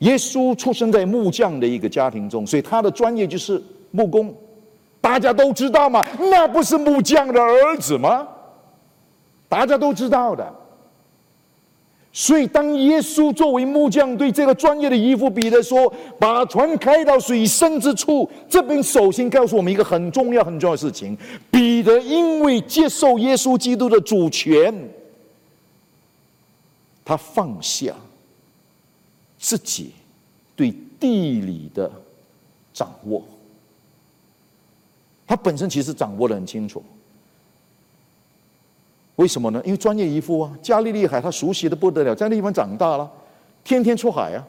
[0.00, 4.34] 耶稣出生在木匠的一个家庭中，所以他的专业就是木工。
[5.00, 6.04] 大家都知道吗？
[6.18, 8.28] 那不是木匠的儿子吗？
[9.48, 10.54] 大家都知道的。
[12.12, 21.16] 所以，当耶稣作为木匠对这个专业的渔夫彼得说：“把船开到水深之处。”这边首先告诉我们一个很重要、很重要的事情：
[21.50, 24.74] 彼得因为接受耶稣基督的主权，
[27.04, 27.94] 他放下。
[29.40, 29.92] 自己
[30.54, 30.70] 对
[31.00, 31.90] 地理的
[32.74, 33.24] 掌握，
[35.26, 36.84] 他本身其实掌握的很清楚。
[39.16, 39.60] 为什么呢？
[39.64, 43.10] 因为专业渔夫啊，加利利海他熟悉的不得了，在那地方长大了，
[43.64, 44.46] 天天出海啊。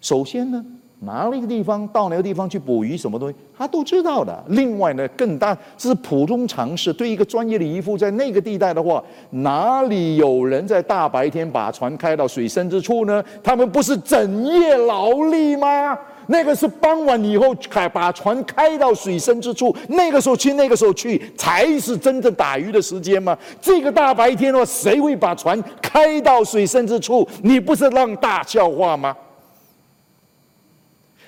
[0.00, 0.64] 首先呢。
[1.04, 4.44] 哪一个地方到哪个地方去捕鱼，什么东西他都知道的。
[4.48, 6.92] 另外呢，更大这是普通常识。
[6.92, 13.22] 对一个专业的渔夫，在那个地带的话，哪里有人在大白天把船开到水深之处呢？
[13.42, 15.98] 他们不是整夜劳力吗？
[16.28, 23.36] 那个是傍晚以后开把船开到水深之处，那个时候去，那个时候去才是真正打鱼的时间吗？
[23.60, 27.26] 这个大白天的话，谁会把船开到水深之处？
[27.42, 29.16] 你不是让大笑话吗？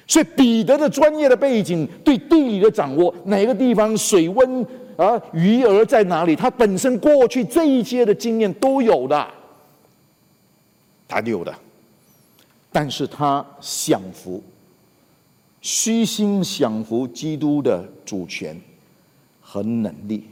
[0.07, 4.62] 所以彼得的专业的背景，对地理的掌握，哪个地方水温
[4.98, 9.26] 啊，鱼儿在哪里，他本身过去这一些的经验都有的，
[11.09, 11.55] 他有的。
[12.70, 14.42] 但是他享福，
[15.62, 18.61] 虚心享福基督的主权
[19.40, 20.24] 和能力，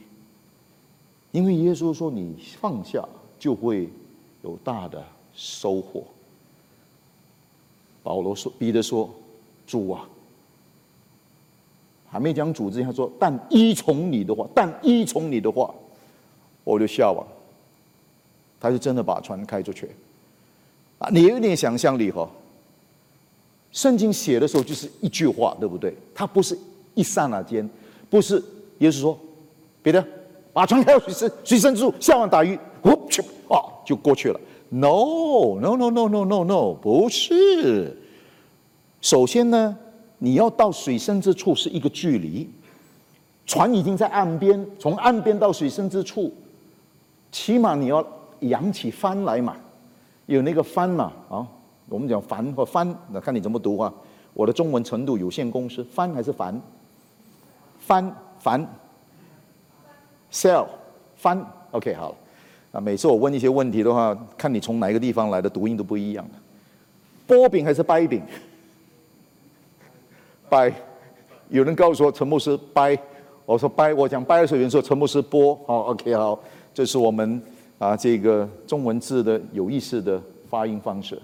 [1.30, 3.02] 因为耶稣说：“你放下，
[3.38, 3.88] 就会
[4.42, 5.02] 有大的
[5.34, 6.04] 收获。”
[8.02, 9.08] 保罗说：“彼得说。”
[9.66, 10.08] 主啊，
[12.08, 15.72] 还没讲主之前，他说：“但依从你的话，但依从你的话，
[16.64, 17.26] 我就下网。”
[18.60, 19.90] 他就真的把船开出去。
[20.98, 22.28] 啊，你有点想象力哈。
[23.72, 25.94] 圣经写的时候就是一句话，对不对？
[26.14, 26.56] 他不是
[26.94, 27.68] 一刹那间，
[28.10, 28.42] 不是
[28.78, 29.18] 耶稣说
[29.82, 30.04] ：“别的，
[30.52, 33.56] 把船开到水深，水深之处下网打鱼。”呼去啊，
[33.86, 34.38] 就过去了。
[34.68, 37.96] No，No，No，No，No，No，No，不是。
[39.02, 39.76] 首先呢，
[40.18, 42.48] 你要到水深之处是一个距离，
[43.44, 46.32] 船已经在岸边，从岸边到水深之处，
[47.32, 48.06] 起码你要
[48.40, 49.56] 扬起帆来嘛，
[50.26, 51.46] 有那个帆嘛啊，
[51.88, 53.92] 我们讲帆或帆，那看你怎么读啊。
[54.34, 56.58] 我的中文程度有限公司，帆还是帆？
[57.80, 58.66] 帆帆
[60.30, 60.64] ，sail
[61.16, 62.16] 帆，OK 好了。
[62.70, 66.38] 啊，每次我问一些问题的话，看你从哪一个地方来的，读音都不一样的。
[67.26, 68.22] 波饼还是掰饼？
[70.52, 70.70] 掰，
[71.48, 72.98] 有人告诉我陈牧师掰，
[73.46, 76.38] 我说掰，我讲掰的时候有人说陈牧师波，好，OK 好，
[76.74, 77.40] 这是我们
[77.78, 81.18] 啊这个中文字的有意思的发音方式。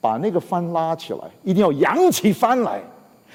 [0.00, 2.80] 把那个帆拉起来，一定要扬起帆来，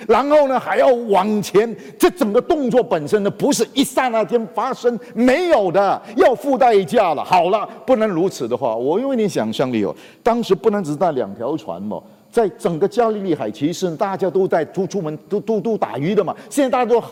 [0.06, 1.74] 然后呢还要往前。
[1.98, 7.24] 这整个动作本身呢，不是一刹那间发生，没有的，要付代价了。
[7.24, 17.04] 好了，不能如此的话，我用一点想象力哦，当时不能只带两条船嘛，在整个加利利海，其实大家都在出出门都都都打鱼的嘛，现在大家都。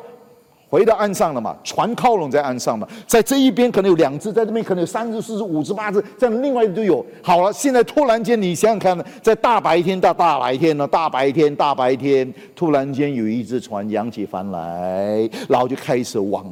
[0.72, 1.58] 回到岸上了嘛？
[1.64, 7.04] 船靠拢在岸上嘛，在这一边可能有两只，在这边可能有三只、四只、五只、八只，这样另外都有。
[7.24, 16.46] 好了，现在突然间，你想想看呢，在大白天、大大白天呢，大白天、大白天，突然间有一只船扬起帆来，然后就开始往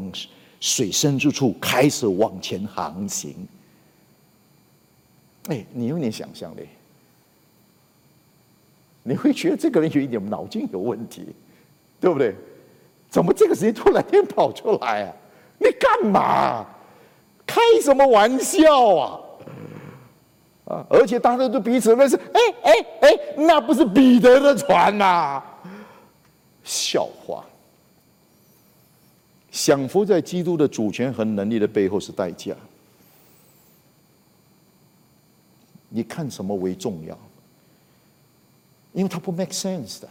[0.59, 3.36] 水深之处开始往前航行。
[5.49, 6.61] 哎，你有点想象力，
[9.08, 11.34] 你会觉得这个人有一点脑筋有问题，
[11.97, 12.36] 对不对？
[13.10, 15.14] 怎么这个时间突然间跑出来啊？
[15.60, 16.66] 你干嘛？
[17.45, 19.20] 开什么玩笑啊？
[20.66, 20.86] 啊！
[20.89, 22.18] 而且大家都彼此认识。
[22.18, 25.41] 哎哎哎，那不是彼得的船呐！
[26.66, 27.45] 笑话。
[29.49, 32.53] 享福在基督的主权和能力的背后是代价。
[35.88, 37.18] 你看什么为重要？
[38.98, 40.10] 因为它不 make sense 的。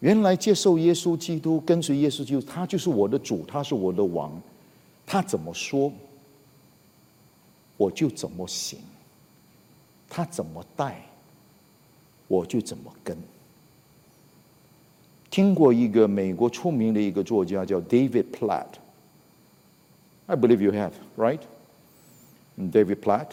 [0.00, 4.30] 原来接受耶稣基督，跟随耶稣基督，他就是我的主，他是我的王，
[5.06, 5.90] 他怎么说，
[7.78, 8.78] 我就怎么行；
[10.06, 11.00] 他怎么带，
[12.26, 13.16] 我就怎么跟。
[15.30, 23.28] 听过一个美国出名的一个作家叫 David Platt，I believe you have right，David Platt。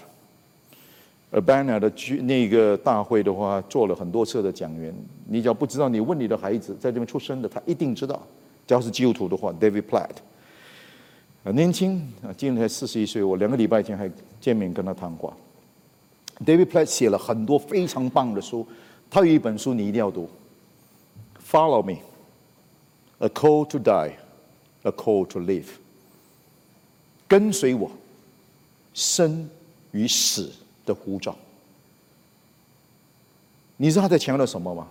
[1.31, 4.95] 而 Banner 的聚那个大会的话，做了很多次的讲员。
[5.27, 8.21] 你只要不知道，你问你的孩子在这边出生的，他一定知道。
[8.67, 10.15] 只要是基督徒的话，David Platt，
[11.43, 13.23] 很年轻啊，今年才四十一岁。
[13.23, 14.09] 我两个礼拜前还
[14.39, 15.35] 见面跟他谈话。
[16.45, 18.65] David Platt 写了很多非常棒的书，
[19.09, 20.29] 他有一本书你一定要读，
[21.51, 21.93] 《Follow Me》
[23.19, 25.67] ，A Call to Die，A Call to Live，
[27.27, 27.91] 跟随我，
[28.93, 29.49] 生
[29.91, 30.51] 与死。
[30.84, 31.36] 的呼召，
[33.76, 34.88] 你知道他在强调什么吗？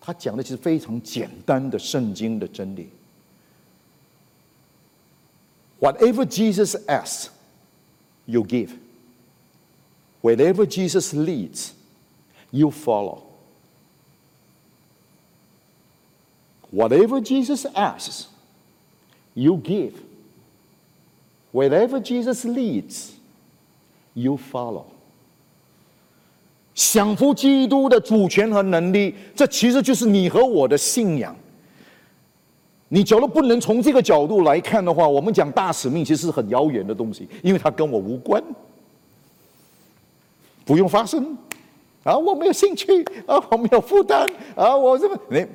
[0.00, 2.90] 他讲的其实非常简单的圣经的真理。
[5.78, 7.28] Whatever Jesus asks,
[8.26, 8.70] you give.
[10.22, 11.72] Wherever Jesus leads,
[12.50, 13.22] you follow.
[16.72, 18.26] Whatever Jesus asks,
[19.34, 19.94] you give.
[21.55, 23.11] Wherever Jesus leads,
[24.13, 24.83] you follow.
[26.73, 31.33] 享福基督的主权和能力，这其实就是你和我的信仰。
[32.89, 38.43] 你假如不能从这个角度来看的话，我们讲大使命其实是很遥远的东西，因为它跟我无关，
[40.65, 41.37] 不用发生
[42.03, 44.27] 啊，我没有兴趣啊，我没有负担
[44.57, 45.47] 啊，我这么没。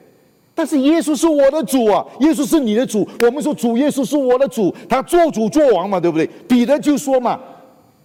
[0.55, 3.09] 但是耶稣是我的主啊，耶稣是你的主。
[3.21, 6.29] 我们说主耶稣是我的主，他做主做王嘛，对不对？
[6.47, 7.41] 彼得就说嘛，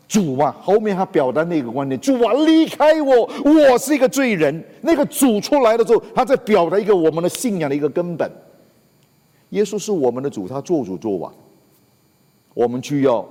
[0.07, 4.63] 主嘛，后面他表达那个观点，主啊，离开我，我是一个罪人。
[4.81, 8.31] 那个主出来的时候，他在表达一个我们的信仰的一个根本。
[9.49, 11.33] 耶稣是我们的主，他做主做王，
[12.53, 13.27] 我们就要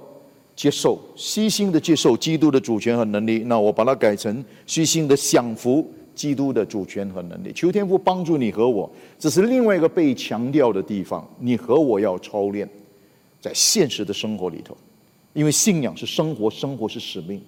[0.54, 3.44] 接受，虚心的接受基督的主权和能力。
[3.46, 5.88] 那我把它改成虚心的享福。
[6.14, 11.26] 基督的主权和能力，求天父帮助你和我，这是另外一个被强调的地方。
[11.38, 12.68] 你和我要操练，
[13.40, 14.76] 在现实的生活里头，
[15.32, 17.40] 因为信仰是生活，生活是使命。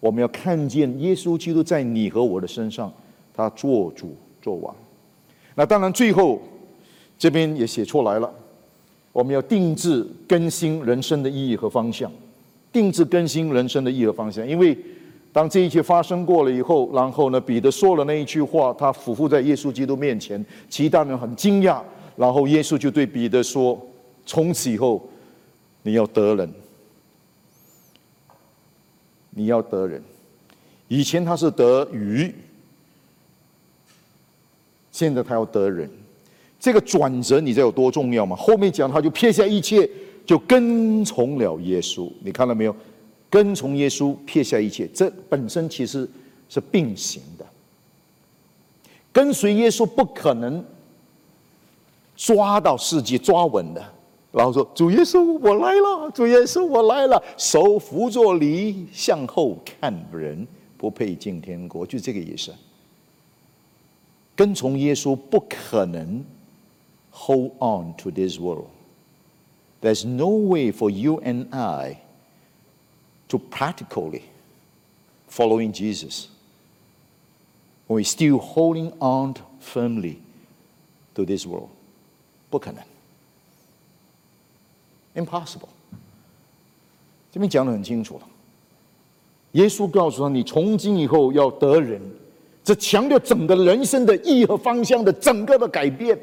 [0.00, 2.92] 我们要看见耶稣基督在你和我的身上，
[3.34, 4.74] 他做主做王。
[5.54, 6.40] 那当然，最后
[7.18, 8.32] 这边也写出来了，
[9.12, 12.10] 我们要定制更新人生的意义和方向，
[12.72, 14.76] 定制更新人生的意义和方向，因为。
[15.32, 21.80] 当这一切发生过了以后，然后呢，彼得说了那一句话，他俯伏在耶稣基督面前，其他人很惊讶，
[22.16, 23.80] 然后耶稣就对彼得说
[24.26, 25.08] ：“从此以后，
[25.82, 26.52] 你要得人，
[29.30, 30.02] 你要得人。
[30.88, 32.34] 以前他是得鱼，
[34.90, 35.88] 现在他要得人。
[36.58, 38.34] 这个转折你知道有多重要吗？
[38.34, 39.88] 后面讲他就撇下一切，
[40.26, 42.10] 就跟从了耶稣。
[42.24, 42.74] 你看到没有？”
[43.30, 46.06] 跟从耶稣，撇下一切，这本身其实
[46.48, 47.46] 是并行的。
[49.12, 50.64] 跟随耶稣不可能
[52.16, 53.82] 抓到世界抓稳的，
[54.32, 56.10] 然后说：“主耶稣，我来了！
[56.10, 62.52] 主耶稣，我来了！”手扶着犁，向后看人，不配进天国，就这个意思。
[64.36, 66.24] 跟从耶稣不可能
[67.10, 72.00] hold on to this world，there's no way for you and I
[73.30, 74.22] to practically
[75.28, 76.26] following Jesus
[77.86, 80.16] when we still holding on firmly
[81.14, 81.70] to this world.
[82.50, 82.82] 不可能
[85.14, 85.68] ，impossible。
[87.32, 88.28] 这边讲的很清楚了。
[89.52, 92.00] 耶稣告诉他：“你从今以后要得人。”
[92.62, 96.18] 这强调整个人生的意义和方向的整个的改变。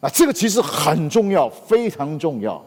[0.00, 2.64] 啊，这个其实很重要，非常重要，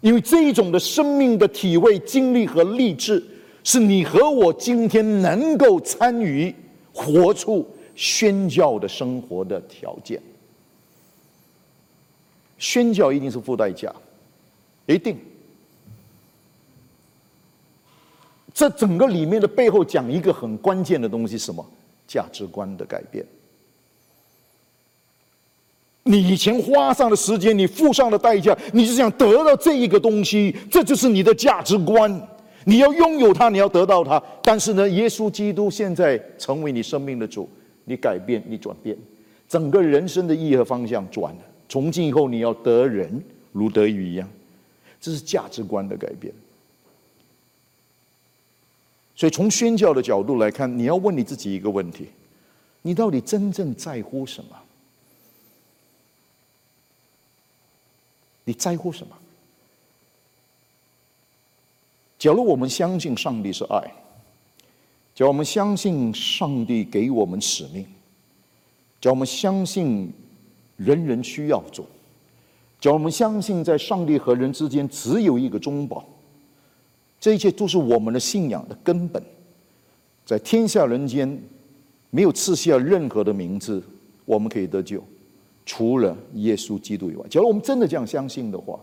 [0.00, 3.22] 因为这一种的生命的体会、经历和励志，
[3.62, 6.54] 是你和我今天能够参与、
[6.92, 10.20] 活出宣教的生活的条件。
[12.58, 13.94] 宣教一定是付代价，
[14.86, 15.16] 一定。
[18.52, 21.64] 这整个里面的背后讲一个很关键的东西，什么？
[22.06, 23.24] 价值观的改变。
[26.10, 32.10] 你以前花上的时间，你付上的代价，你是想得到这一个东西，这就是你的价值观。
[32.64, 34.20] 你要拥有它，你要得到它。
[34.42, 37.48] 但是呢，耶稣基督现在成为你生命的主，
[37.84, 38.96] 你改变，你转变，
[39.48, 41.40] 整个人生的意义和方向转了。
[41.68, 44.28] 从今以后，你要得人如得鱼一样，
[45.00, 46.34] 这是价值观的改变。
[49.14, 52.08] 所以，从宣教的角度来看，你要问你自己一个问题：
[52.82, 54.56] 你到底真正在乎什么？
[58.50, 59.16] 你在乎什么？
[62.18, 63.80] 假如我们相信上帝是爱，
[65.14, 67.84] 假如我们相信上帝给我们使命，
[69.00, 70.12] 假如我们相信
[70.76, 71.86] 人人需要做，
[72.80, 76.04] 假如我们相信在上帝和人之间只有一个中保。
[77.20, 79.22] 这一切都是我们的信仰的根本，
[80.26, 81.40] 在天下人间
[82.10, 83.80] 没有赐下任何的名字，
[84.24, 85.04] 我们可以得救，
[85.64, 87.26] 除了耶稣基督以外。
[87.28, 88.78] 假如我们真的这样相信的话，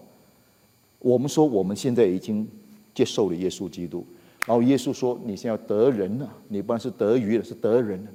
[1.00, 2.48] 我们说我们现在已经
[2.94, 4.06] 接受了耶稣基督，
[4.46, 8.12] 然后耶稣说：“你现在要得人了，你不然是得鱼了，是得人了。”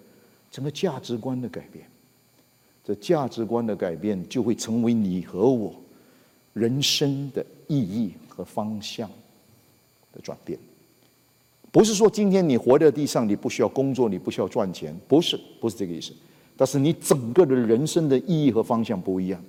[0.50, 1.86] 整个价值观的改变，
[2.84, 5.74] 这价值观的改变就会成为你和我
[6.52, 9.08] 人生的意义和方向。
[10.14, 10.58] 的转变，
[11.70, 16.12] 不是说今天你活在地上，你不需要工作，你不需要赚钱，不是，不是这个意思。
[16.56, 19.42] 但是你整个的人生的意义和方向不一样，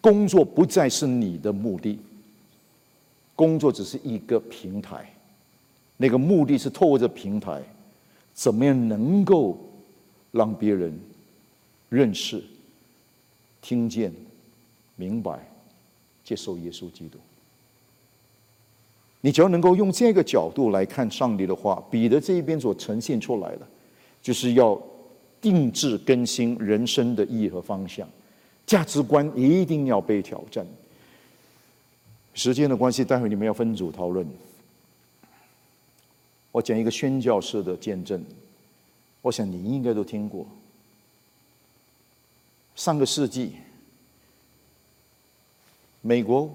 [0.00, 1.98] 工作不再是你的目的，
[3.36, 5.12] 工作只是一个平台，
[5.96, 7.62] 那个目的是透过这平台，
[8.32, 9.58] 怎么样能够
[10.32, 10.98] 让别人
[11.88, 12.42] 认识、
[13.60, 14.12] 听见、
[14.96, 15.48] 明白、
[16.24, 17.18] 接受耶稣基督。
[19.20, 23.66] 你只要能够用这个角度来看上帝的话，彼得这一边所呈现出来的，
[24.22, 24.80] 就是要
[25.40, 28.08] 定制更新人生的意义和方向，
[28.66, 30.66] 价值观一定要被挑战。
[32.34, 34.26] 时间的关系，待会你们要分组讨论。
[36.52, 38.24] 我讲一个宣教式的见证，
[39.22, 40.46] 我想你应该都听过。
[42.74, 43.52] 上个世纪，
[46.00, 46.52] 美国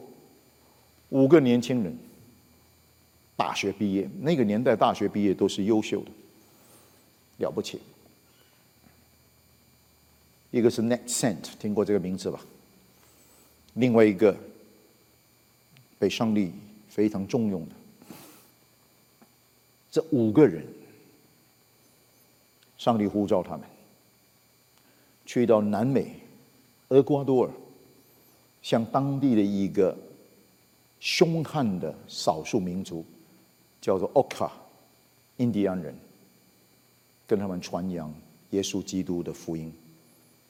[1.10, 1.98] 五个年轻人。
[3.36, 6.12] 大学毕业，那个年代大学毕业都是优秀的，
[7.40, 7.80] 了不起。
[10.54, 12.40] 一个是 Net Sent，听过这个名字吧？
[13.74, 14.38] 另外一个
[15.98, 16.54] 被上帝
[16.88, 17.76] 非常重用的，
[19.90, 20.64] 这五个人，
[22.78, 23.68] 上帝呼召他们
[25.26, 26.20] 去到南美
[26.90, 27.52] 厄瓜多尔，
[28.62, 29.98] 向当地的一个
[31.00, 33.04] 凶悍的少数民族。
[33.82, 34.50] 叫做 Oka，
[35.38, 35.94] 印第安人，
[37.28, 38.14] 跟他们传扬
[38.52, 39.74] 耶稣基督的福音，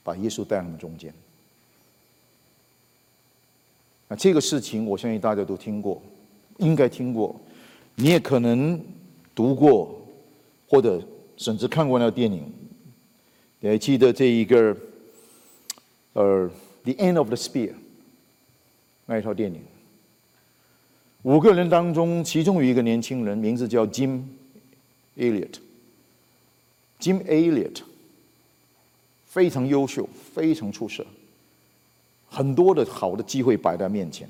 [0.03, 1.13] 把耶稣带他们中间。
[4.07, 6.01] 那这个事情，我相信大家都听过，
[6.57, 7.39] 应该听过，
[7.95, 8.79] 你也可能
[9.33, 9.99] 读过，
[10.67, 11.01] 或者
[11.37, 12.51] 甚至看过那个电影。
[13.59, 14.77] 你还记得这一个，
[16.11, 16.49] 呃，
[16.83, 17.69] 《The End of the Spear》
[19.05, 19.61] 那一套电影？
[21.21, 24.23] 五个人当中，其中有一个年轻人，名字叫 Jim
[25.17, 25.53] Elliot。
[26.99, 27.81] Jim Elliot
[29.33, 31.03] 非常优秀，非常出色，
[32.29, 34.29] 很多的好的机会摆在面前，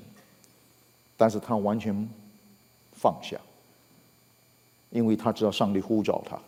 [1.14, 1.94] 但是他完全
[2.92, 3.38] 放下，
[4.88, 6.40] 因为他知道上帝呼召他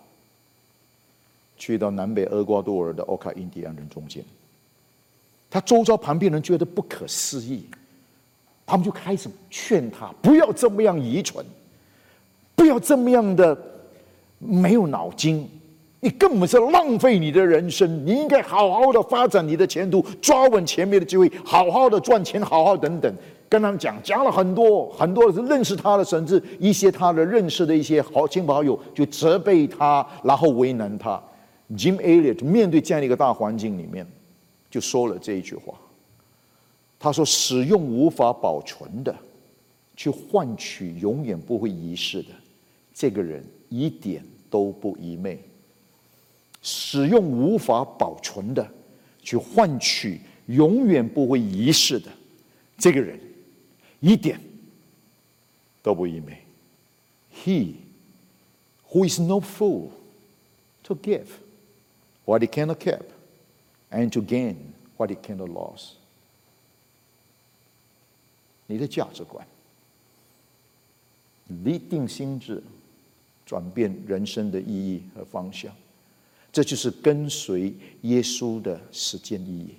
[1.58, 4.24] 去到南北厄瓜多尔的奥卡印第安人中间，
[5.50, 7.66] 他周遭旁边人觉得不可思议。
[8.64, 11.44] 他们就开始劝他不要这么样愚蠢，
[12.54, 13.56] 不要这么样的
[14.38, 15.46] 没有脑筋，
[16.00, 18.04] 你根本是浪费你的人生。
[18.04, 23.12] 你应该好好的发展你的前途，抓稳前面的机会，好好的赚钱，好好等等。
[23.48, 31.22] 跟他们讲，讲了很多很多是认识他的，甚至一些他的认识的一些好亲朋好友就责备他，然后为难他。
[31.76, 34.06] Jim Elliot 面对这样一个大环境里面，
[34.70, 35.74] 就说了这一句话。
[36.98, 39.14] 他说：“使用无法保存的，
[39.94, 42.30] 去换取永远不会遗失的，
[42.92, 45.38] 这个人一点都不愚昧。
[46.68, 48.68] 使用无法保存的，
[49.22, 52.10] 去换取永远不会遗失的，
[52.76, 53.16] 这个人
[54.00, 54.40] 一点
[55.80, 56.42] 都不愚昧。
[57.32, 57.74] He
[58.90, 59.90] who is no fool
[60.82, 61.26] to give
[62.24, 63.04] what he cannot keep,
[63.92, 64.56] and to gain
[64.96, 65.92] what he cannot lose。”
[68.66, 69.46] 你的价值观，
[71.62, 72.60] 立定心智，
[73.44, 75.72] 转变人生的意义和方向，
[76.52, 79.74] 这就是跟随耶稣的实践意义。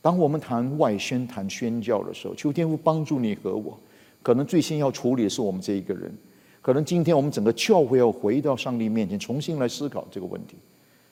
[0.00, 3.78] 当我们谈外宣、谈宣教的时候，求天父帮助你和我。
[4.22, 6.12] 可能最先要处理的是我们这一个人。
[6.60, 10.56] 可能今天我们整个教会要回到上帝面前，重新来思考这个问题。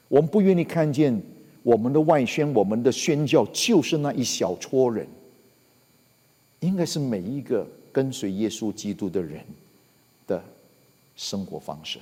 [0.08, 1.20] 我们不愿意看见
[1.62, 5.06] 我们的外宣、我们的宣教，就是那一小撮人。
[6.60, 9.44] 应该是每一个跟随耶稣基督的人
[10.26, 10.42] 的
[11.14, 11.98] 生活方式。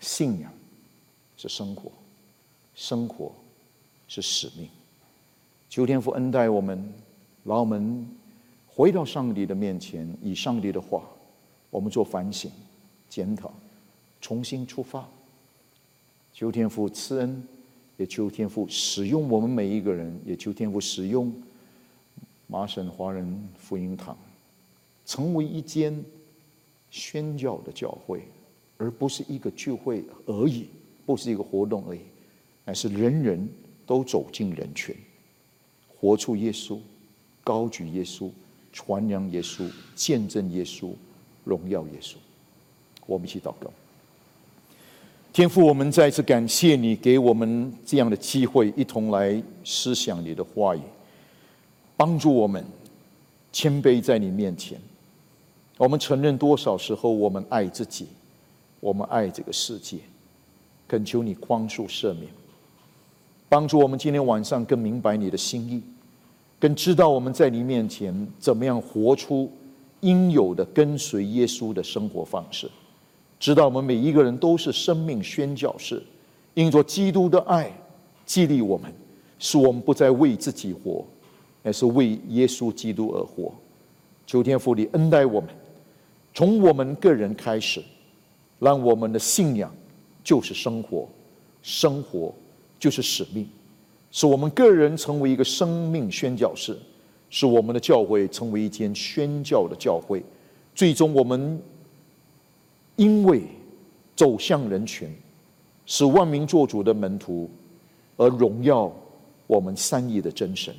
[0.00, 0.52] 信仰
[1.36, 1.90] 是生活，
[2.74, 3.32] 生活
[4.08, 4.68] 是使命。
[5.68, 6.92] 求天父恩待我们，
[7.44, 8.08] 让我们
[8.66, 11.02] 回到上帝的面前，以上帝的话，
[11.70, 12.50] 我们做反省、
[13.08, 13.52] 检讨，
[14.20, 15.06] 重新出发。
[16.32, 17.42] 求天父赐恩，
[17.96, 21.32] 也求天父使用我们每一个人，也求天父使用。
[22.48, 24.16] 麻省华人福音堂
[25.04, 26.00] 成为一间
[26.90, 28.22] 宣教的教会，
[28.76, 30.68] 而不是一个聚会而已，
[31.06, 32.00] 不是一个活动而已，
[32.64, 33.48] 乃是人人
[33.86, 34.94] 都走进人群，
[35.96, 36.78] 活出耶稣，
[37.44, 38.28] 高举耶稣，
[38.72, 40.90] 传扬耶稣，见证耶稣，
[41.44, 42.16] 荣耀耶稣。
[43.06, 43.70] 我们一起祷告，
[45.32, 50.80] 天父，我们再次感谢你给我们这样的机会，一同来思想你的话语。
[51.96, 52.62] 帮助我们
[53.52, 54.78] 谦卑在你面前，
[55.78, 58.08] 我们承认多少时候我们爱自己，
[58.80, 59.98] 我们爱这个世界，
[60.88, 62.28] 恳求你宽恕赦免，
[63.48, 65.82] 帮助我们今天晚上更明白你的心意，
[66.58, 69.50] 更知道我们在你面前怎么样活出
[70.00, 72.70] 应有的跟随耶稣的生活方式，
[73.38, 76.02] 知道我们每一个人都是生命宣教士，
[76.54, 77.72] 因着基督的爱
[78.24, 78.92] 激励我们，
[79.38, 81.04] 使我们不再为自己活。
[81.62, 83.52] 而是为耶稣基督而活，
[84.24, 85.50] 求天父你恩待我们，
[86.32, 87.82] 从我们个人开始，
[88.60, 89.74] 让我们的信仰
[90.26, 91.08] 就是生活，
[91.62, 92.34] 生活
[92.80, 93.48] 就是使命，
[94.10, 96.76] 使我们个人成为一个生命宣教士，
[97.30, 100.20] 使我们的教会成为一间宣教的教会，
[100.74, 101.62] 最终我们
[102.96, 103.44] 因为
[104.16, 105.08] 走向人群，
[105.84, 107.48] 使万民做主的门徒，
[108.16, 108.92] 而荣耀
[109.46, 110.74] 我们三义的真神。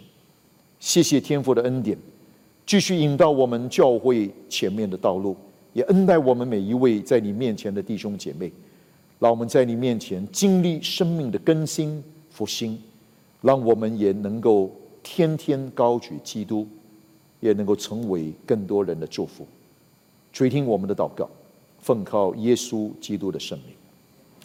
[0.77, 1.97] 谢谢天父的恩典，
[2.65, 5.37] 继续引导我们教会前面的道路，
[5.71, 8.51] 也恩待我们每一位在你面前的弟兄姐妹，
[9.19, 12.79] 让我们在你面前经历生命的更新复兴，
[13.41, 16.67] 让我们也能够天天高举基督，
[17.39, 19.47] 也能够成为更多人的祝福。
[20.31, 21.29] 垂听我们的祷告，
[21.79, 23.75] 奉靠耶稣基督的圣名，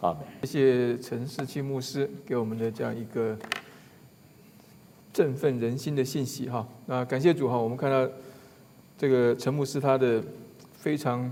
[0.01, 0.21] 阿门。
[0.45, 3.37] 谢谢陈世清牧师给我们的这样一个。
[5.13, 8.11] 振奋人心的信息哈，那感谢主哈，我们看到
[8.97, 10.25] 这个陈牧师他的
[10.73, 11.31] 非常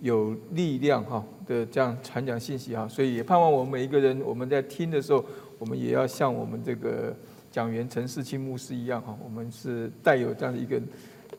[0.00, 5.24] 有力量哈的这样传讲信息哈，所以也盼望我们每一个人我们在听的时候，
[5.58, 7.12] 我们也要像我们这个
[7.50, 10.80] 讲员陈世清牧师一样哈，我们是带有这样的一个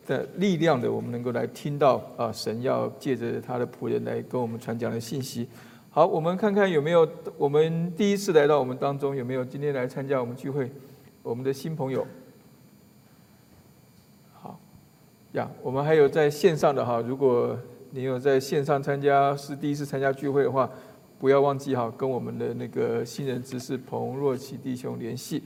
[0.05, 5.47] 的力量的，我们能够来听到啊神要借着他的仆人来跟我们传讲的信息。
[5.91, 7.07] 好，我们看看有没有
[7.37, 10.69] 我们第一次来到我们当中有没有今天来参加我们聚会。
[11.21, 12.07] 我们的新朋友，
[14.33, 14.57] 好
[15.33, 17.59] 呀，我们还有在线上的哈，如果
[17.91, 20.69] 你有在线上参加是第一次参加聚会的话，
[21.17, 25.43] 不要忘记哈，跟我们的那个新人执事彭若琪弟兄联系。